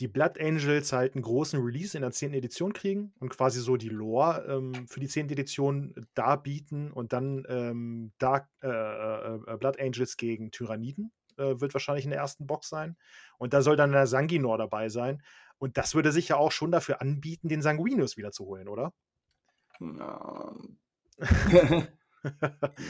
[0.00, 2.32] die Blood Angels halt einen großen Release in der 10.
[2.32, 5.28] Edition kriegen und quasi so die Lore ähm, für die 10.
[5.28, 11.74] Edition darbieten und dann ähm, Dark, äh, äh, äh, Blood Angels gegen Tyranniden äh, wird
[11.74, 12.96] wahrscheinlich in der ersten Box sein.
[13.38, 15.22] Und da soll dann der Sanguinor dabei sein.
[15.60, 18.94] Und das würde sich ja auch schon dafür anbieten, den Sanguinius wiederzuholen, oder?
[19.78, 20.56] Ja.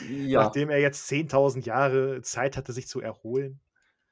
[0.08, 0.42] ja.
[0.44, 3.60] Nachdem er jetzt 10.000 Jahre Zeit hatte, sich zu erholen.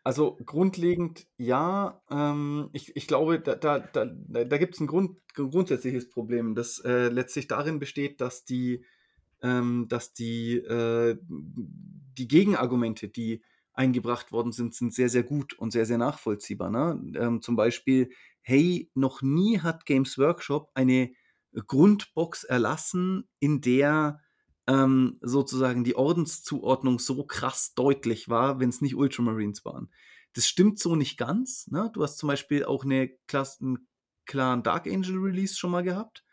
[0.02, 2.02] Also grundlegend ja.
[2.10, 6.80] Ähm, ich, ich glaube, da, da, da, da gibt es ein, Grund, grundsätzliches Problem, das
[6.80, 8.84] äh, letztlich darin besteht, dass die,
[9.40, 13.40] ähm, dass die, äh, die Gegenargumente, die
[13.72, 16.70] eingebracht worden sind, sind sehr, sehr gut und sehr, sehr nachvollziehbar.
[16.70, 17.00] Ne?
[17.16, 18.10] Ähm, zum Beispiel,
[18.48, 21.12] hey, noch nie hat Games Workshop eine
[21.52, 24.22] Grundbox erlassen, in der
[24.66, 29.90] ähm, sozusagen die Ordenszuordnung so krass deutlich war, wenn es nicht Ultramarines waren.
[30.32, 31.66] Das stimmt so nicht ganz.
[31.66, 31.90] Ne?
[31.92, 33.88] Du hast zum Beispiel auch eine Klasse, einen
[34.24, 36.24] klaren Dark Angel Release schon mal gehabt.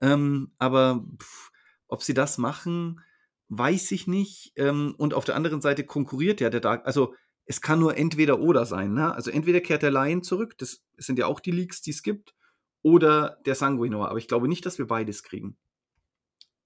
[0.00, 1.52] Ähm, aber pff,
[1.86, 3.00] ob sie das machen,
[3.48, 4.54] weiß ich nicht.
[4.56, 7.14] Ähm, und auf der anderen Seite konkurriert ja der Dark, also
[7.46, 8.94] es kann nur entweder oder sein.
[8.94, 9.14] Ne?
[9.14, 12.34] Also entweder kehrt der Lion zurück, das sind ja auch die Leaks, die es gibt,
[12.82, 14.08] oder der Sanguinor.
[14.08, 15.56] Aber ich glaube nicht, dass wir beides kriegen.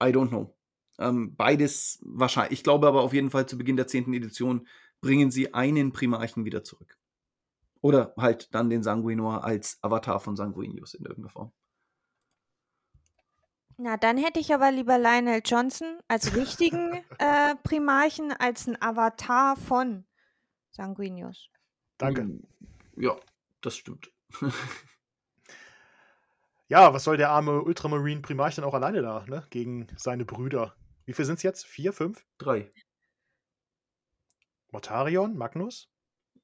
[0.01, 0.55] I don't know.
[0.99, 2.59] Ähm, beides wahrscheinlich.
[2.59, 4.13] Ich glaube aber auf jeden Fall zu Beginn der 10.
[4.13, 4.67] Edition
[5.01, 6.97] bringen sie einen Primarchen wieder zurück.
[7.81, 11.51] Oder halt dann den Sanguinor als Avatar von Sanguinius in irgendeiner Form.
[13.77, 19.57] Na, dann hätte ich aber lieber Lionel Johnson als richtigen äh, Primarchen als ein Avatar
[19.57, 20.05] von
[20.75, 21.49] Sanguinius.
[21.97, 22.21] Danke.
[22.21, 22.43] Hm,
[22.97, 23.15] Ja,
[23.61, 24.11] das stimmt.
[26.67, 29.45] Ja, was soll der arme Ultramarine Primarch dann auch alleine da, ne?
[29.51, 30.75] Gegen seine Brüder.
[31.05, 31.63] Wie viel sind es jetzt?
[31.63, 32.25] Vier, fünf?
[32.39, 32.71] Drei.
[34.71, 35.91] Mortarion, Magnus?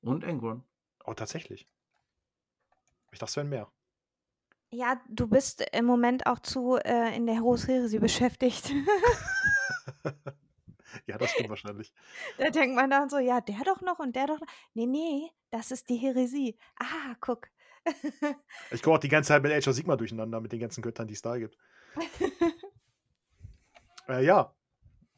[0.01, 0.63] Und Angron.
[1.05, 1.67] Oh, tatsächlich.
[3.11, 3.71] Ich dachte, es wären mehr.
[4.69, 8.71] Ja, du bist im Moment auch zu äh, in der Heros Heresy beschäftigt.
[11.07, 11.93] Ja, das stimmt wahrscheinlich.
[12.37, 14.47] Da denkt man dann so, ja, der doch noch und der doch noch.
[14.73, 16.57] Nee, nee, das ist die Heresie.
[16.79, 17.47] Ah, guck.
[18.69, 21.07] Ich komme auch die ganze Zeit mit Age of Sigma durcheinander, mit den ganzen Göttern,
[21.07, 21.57] die es da gibt.
[24.07, 24.55] Äh, ja.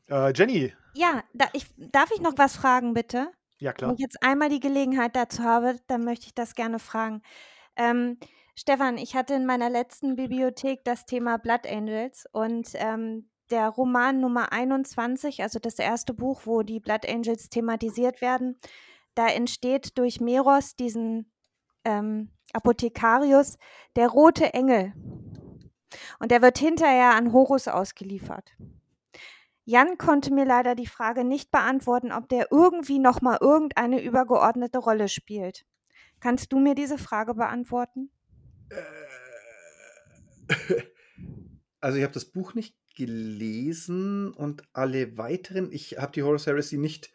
[0.09, 3.31] Äh, Jenny, Ja, da, ich, darf ich noch was fragen, bitte?
[3.59, 3.93] ja Wenn klar.
[3.93, 7.21] ich jetzt einmal die Gelegenheit dazu habe, dann möchte ich das gerne fragen.
[7.75, 8.19] Ähm,
[8.55, 14.19] Stefan, ich hatte in meiner letzten Bibliothek das Thema Blood Angels und ähm, der Roman
[14.19, 18.57] Nummer 21, also das erste Buch, wo die Blood Angels thematisiert werden,
[19.13, 21.31] da entsteht durch Meros, diesen
[21.85, 23.59] ähm, Apothekarius,
[23.95, 24.93] der rote Engel.
[26.17, 28.57] Und der wird hinterher an Horus ausgeliefert.
[29.65, 34.79] Jan konnte mir leider die Frage nicht beantworten, ob der irgendwie noch mal irgendeine übergeordnete
[34.79, 35.63] Rolle spielt.
[36.19, 38.09] Kannst du mir diese Frage beantworten?
[38.69, 38.81] Äh,
[41.83, 46.77] Also ich habe das Buch nicht gelesen und alle weiteren, ich habe die Horus Heresy
[46.77, 47.11] nicht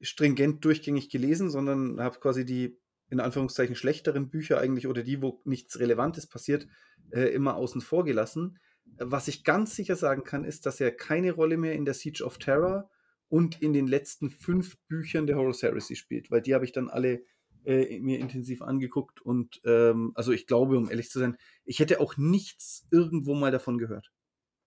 [0.00, 5.40] stringent durchgängig gelesen, sondern habe quasi die in Anführungszeichen schlechteren Bücher eigentlich oder die, wo
[5.44, 6.66] nichts Relevantes passiert,
[7.10, 8.58] äh, immer außen vor gelassen.
[8.98, 12.24] Was ich ganz sicher sagen kann, ist, dass er keine Rolle mehr in der Siege
[12.24, 12.90] of Terror
[13.28, 16.88] und in den letzten fünf Büchern der Horus Heresy spielt, weil die habe ich dann
[16.88, 17.22] alle
[17.64, 22.00] äh, mir intensiv angeguckt und ähm, also ich glaube, um ehrlich zu sein, ich hätte
[22.00, 24.10] auch nichts irgendwo mal davon gehört.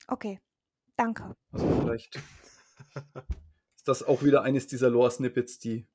[0.07, 0.39] Okay,
[0.97, 1.35] danke.
[1.51, 2.15] Also vielleicht
[3.75, 5.87] ist das auch wieder eines dieser Lore-Snippets, die.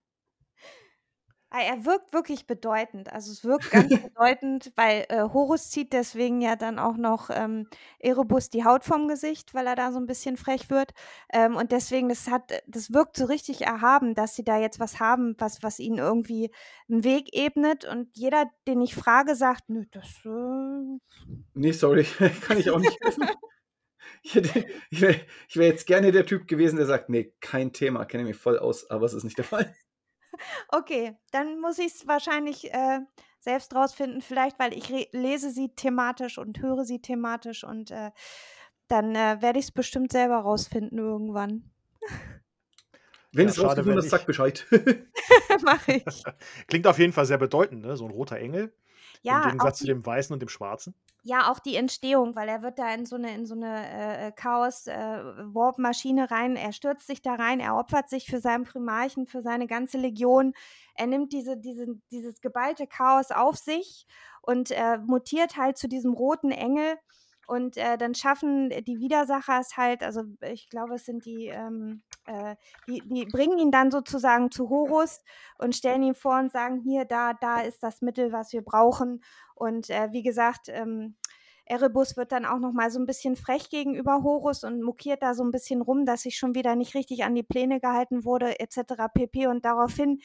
[1.52, 3.12] Ah, Er wirkt wirklich bedeutend.
[3.12, 7.66] Also es wirkt ganz bedeutend, weil äh, Horus zieht deswegen ja dann auch noch ähm,
[7.98, 10.92] Erebus die Haut vom Gesicht, weil er da so ein bisschen frech wird.
[11.32, 15.00] Ähm, und deswegen, das hat, das wirkt so richtig erhaben, dass sie da jetzt was
[15.00, 16.52] haben, was, was ihnen irgendwie
[16.88, 17.84] einen Weg ebnet.
[17.84, 20.98] Und jeder, den ich frage, sagt, nö, das äh,
[21.54, 22.04] Nee, sorry,
[22.42, 23.24] kann ich auch nicht wissen.
[24.22, 27.72] Ich, hätte- ich wäre ich wär jetzt gerne der Typ gewesen, der sagt, nee, kein
[27.72, 29.74] Thema, kenne mich voll aus, aber es ist nicht der Fall.
[30.68, 33.00] Okay, dann muss ich es wahrscheinlich äh,
[33.40, 38.10] selbst rausfinden, vielleicht, weil ich lese sie thematisch und höre sie thematisch und äh,
[38.88, 41.70] dann äh, werde ich es bestimmt selber rausfinden irgendwann.
[43.32, 44.66] Wenn Ja, es schade, rausgefunden hast, sag Bescheid.
[45.62, 46.26] Mache ich.
[46.66, 47.96] Klingt auf jeden Fall sehr bedeutend, ne?
[47.96, 48.72] So ein roter Engel.
[49.28, 50.94] Im Ja, auch Gegensatz zu dem weißen und dem schwarzen.
[51.22, 54.32] ja, auch die Entstehung, weil er wird da in so eine, in so eine äh,
[54.32, 59.66] Chaos-Warp-Maschine rein, er stürzt sich da rein, er opfert sich für seinen Primarchen, für seine
[59.66, 60.54] ganze Legion.
[60.94, 64.06] Er nimmt diese, diese, dieses geballte Chaos auf sich
[64.40, 66.96] und äh, mutiert halt zu diesem roten Engel.
[67.50, 72.04] Und äh, dann schaffen die Widersacher es halt, also ich glaube, es sind die, ähm,
[72.26, 72.54] äh,
[72.86, 75.20] die, die bringen ihn dann sozusagen zu Horus
[75.58, 79.24] und stellen ihn vor und sagen, hier, da, da ist das Mittel, was wir brauchen.
[79.56, 81.16] Und äh, wie gesagt, ähm,
[81.64, 85.34] Erebus wird dann auch noch mal so ein bisschen frech gegenüber Horus und mokiert da
[85.34, 88.60] so ein bisschen rum, dass sich schon wieder nicht richtig an die Pläne gehalten wurde,
[88.60, 89.08] etc.
[89.12, 89.48] pp.
[89.48, 90.20] Und daraufhin,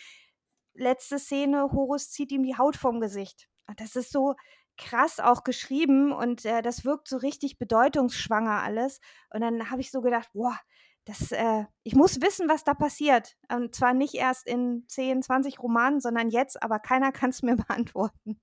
[0.76, 3.50] letzte Szene, Horus zieht ihm die Haut vom Gesicht.
[3.78, 4.36] Das ist so
[4.78, 9.00] krass auch geschrieben und äh, das wirkt so richtig bedeutungsschwanger alles.
[9.30, 10.58] Und dann habe ich so gedacht, boah,
[11.06, 13.38] das, äh, ich muss wissen, was da passiert.
[13.50, 17.56] Und zwar nicht erst in 10, 20 Romanen, sondern jetzt, aber keiner kann es mir
[17.56, 18.40] beantworten.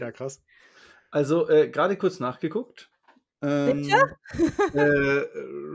[0.00, 0.42] Ja, krass.
[1.10, 2.90] Also, äh, gerade kurz nachgeguckt.
[3.42, 3.88] Ähm,
[4.74, 5.24] äh,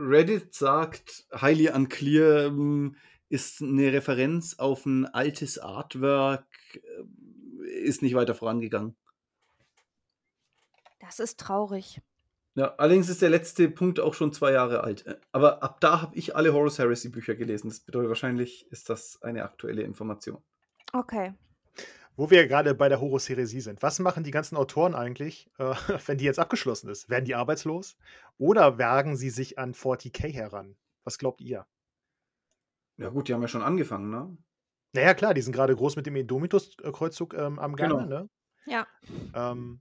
[0.08, 2.96] Reddit sagt, Highly Unclear ähm,
[3.28, 7.02] ist eine Referenz auf ein altes Artwork, äh,
[7.66, 8.96] ist nicht weiter vorangegangen.
[11.00, 12.00] Das ist traurig.
[12.56, 15.06] Ja, allerdings ist der letzte Punkt auch schon zwei Jahre alt.
[15.06, 17.68] Äh, Aber ab da habe ich alle Horus Heresy Bücher gelesen.
[17.68, 20.42] Das bedeutet, wahrscheinlich ist das eine aktuelle Information.
[20.94, 21.34] Okay.
[22.16, 23.82] Wo wir gerade bei der Horus Heresie sind.
[23.82, 25.74] Was machen die ganzen Autoren eigentlich, äh,
[26.06, 27.10] wenn die jetzt abgeschlossen ist?
[27.10, 27.98] Werden die arbeitslos?
[28.38, 30.76] Oder wagen sie sich an 40k heran?
[31.04, 31.66] Was glaubt ihr?
[32.96, 34.34] Ja gut, die haben ja schon angefangen, ne?
[34.96, 37.94] Naja, klar, die sind gerade groß mit dem Indomitus-Kreuzzug ähm, am Gange.
[37.94, 38.06] Genau.
[38.06, 38.28] Ne?
[38.64, 38.86] Ja.
[39.34, 39.80] Ähm,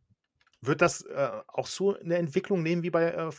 [0.61, 3.29] wird das äh, auch so eine Entwicklung nehmen wie bei äh,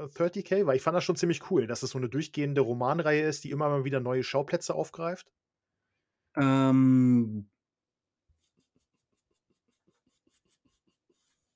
[0.00, 0.64] 30k?
[0.64, 3.50] Weil ich fand das schon ziemlich cool, dass es so eine durchgehende Romanreihe ist, die
[3.50, 5.30] immer mal wieder neue Schauplätze aufgreift.
[6.34, 7.50] Ähm,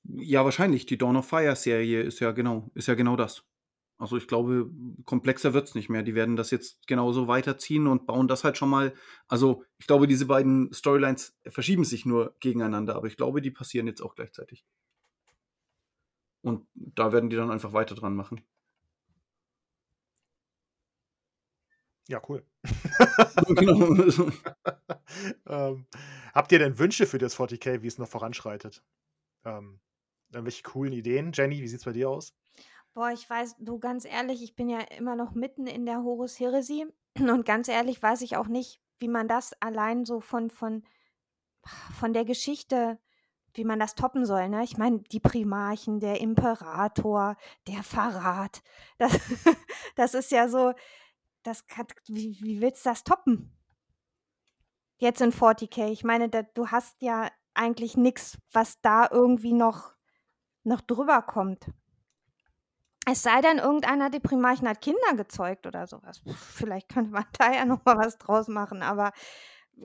[0.04, 0.84] ja, wahrscheinlich.
[0.84, 3.42] Die Dawn of Fire Serie ist ja genau, ist ja genau das.
[4.02, 4.68] Also ich glaube,
[5.04, 6.02] komplexer wird es nicht mehr.
[6.02, 8.94] Die werden das jetzt genauso weiterziehen und bauen das halt schon mal.
[9.28, 13.86] Also ich glaube, diese beiden Storylines verschieben sich nur gegeneinander, aber ich glaube, die passieren
[13.86, 14.64] jetzt auch gleichzeitig.
[16.40, 18.40] Und da werden die dann einfach weiter dran machen.
[22.08, 22.44] Ja, cool.
[23.54, 23.94] genau.
[25.46, 25.86] ähm,
[26.34, 28.82] habt ihr denn Wünsche für das 40k, wie es noch voranschreitet?
[29.44, 29.78] Ähm,
[30.32, 31.30] irgendwelche coolen Ideen?
[31.32, 32.34] Jenny, wie sieht es bei dir aus?
[32.94, 36.38] Boah, ich weiß, du ganz ehrlich, ich bin ja immer noch mitten in der Horus
[36.38, 36.86] Heresie
[37.18, 40.84] und ganz ehrlich weiß ich auch nicht, wie man das allein so von, von,
[41.98, 42.98] von der Geschichte,
[43.54, 44.50] wie man das toppen soll.
[44.50, 44.62] Ne?
[44.62, 47.36] Ich meine, die Primarchen, der Imperator,
[47.66, 48.62] der Verrat,
[48.98, 49.18] das,
[49.96, 50.74] das ist ja so,
[51.42, 53.56] das kann, wie, wie willst du das toppen?
[54.98, 55.88] Jetzt in 40k.
[55.90, 59.94] Ich meine, da, du hast ja eigentlich nichts, was da irgendwie noch,
[60.62, 61.66] noch drüber kommt.
[63.06, 66.22] Es sei denn, irgendeiner der Primarchen hat Kinder gezeugt oder sowas.
[66.54, 69.12] Vielleicht könnte man da ja noch mal was draus machen, aber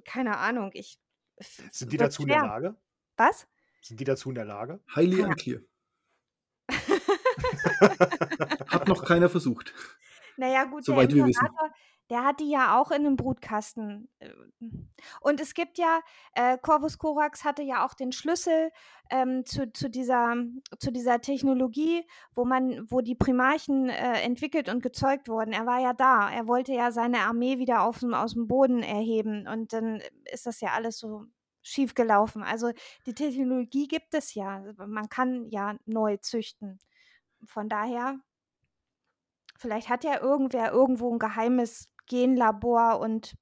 [0.06, 0.72] keine Ahnung.
[0.74, 1.00] Ich,
[1.40, 2.36] Sind die dazu schwer.
[2.36, 2.76] in der Lage?
[3.16, 3.48] Was?
[3.82, 4.80] Sind die dazu in der Lage?
[4.96, 5.62] Highly unclear.
[8.68, 9.74] Hat noch keiner versucht.
[10.38, 11.74] Naja, gut, Soweit der Imperator,
[12.10, 14.10] der hat die ja auch in einem Brutkasten.
[14.20, 14.30] Äh,
[15.22, 16.00] und es gibt ja,
[16.34, 18.72] äh, Corvus Corax hatte ja auch den Schlüssel
[19.10, 20.36] ähm, zu, zu, dieser,
[20.80, 22.06] zu dieser Technologie,
[22.36, 25.54] wo man, wo die Primarchen äh, entwickelt und gezeugt wurden.
[25.54, 26.30] Er war ja da.
[26.30, 29.48] Er wollte ja seine Armee wieder auf, aus dem Boden erheben.
[29.48, 30.02] Und dann
[30.32, 31.26] ist das ja alles so
[31.62, 32.44] schief gelaufen.
[32.44, 32.72] Also
[33.06, 34.64] die Technologie gibt es ja.
[34.78, 36.80] Man kann ja neu züchten.
[37.46, 38.20] Von daher
[39.58, 43.36] Vielleicht hat ja irgendwer irgendwo ein geheimes Genlabor und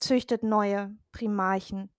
[0.00, 1.90] züchtet neue Primarchen.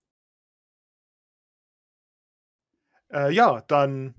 [3.12, 4.14] Äh, ja, dann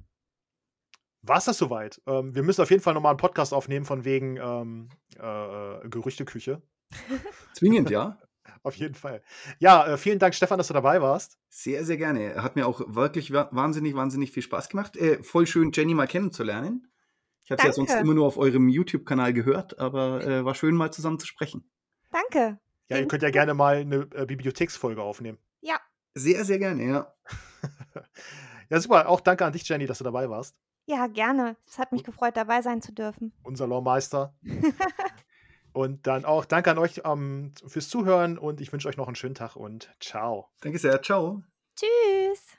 [1.21, 2.01] war es das soweit.
[2.07, 6.61] Ähm, wir müssen auf jeden Fall nochmal einen Podcast aufnehmen von wegen ähm, äh, Gerüchteküche.
[7.53, 8.17] Zwingend, ja.
[8.63, 9.21] auf jeden Fall.
[9.59, 11.39] Ja, äh, vielen Dank, Stefan, dass du dabei warst.
[11.49, 12.41] Sehr, sehr gerne.
[12.41, 14.97] Hat mir auch wirklich wahnsinnig, wahnsinnig viel Spaß gemacht.
[14.97, 16.87] Äh, voll schön, Jenny mal kennenzulernen.
[17.43, 20.75] Ich habe es ja sonst immer nur auf eurem YouTube-Kanal gehört, aber äh, war schön,
[20.75, 21.69] mal zusammen zu sprechen.
[22.11, 22.59] Danke.
[22.89, 25.37] Ja, ihr könnt ja gerne mal eine äh, Bibliotheksfolge aufnehmen.
[25.61, 25.79] Ja.
[26.13, 27.13] Sehr, sehr gerne, ja.
[28.69, 29.07] ja, super.
[29.07, 30.57] Auch danke an dich, Jenny, dass du dabei warst.
[30.85, 31.55] Ja, gerne.
[31.65, 33.33] Es hat mich gefreut, dabei sein zu dürfen.
[33.43, 34.35] Unser Lawmeister.
[35.73, 39.07] und dann auch danke an euch um, ähm, fürs Zuhören und ich wünsche euch noch
[39.07, 40.49] einen schönen Tag und ciao.
[40.59, 41.01] Danke sehr.
[41.01, 41.43] Ciao.
[41.77, 42.57] Tschüss.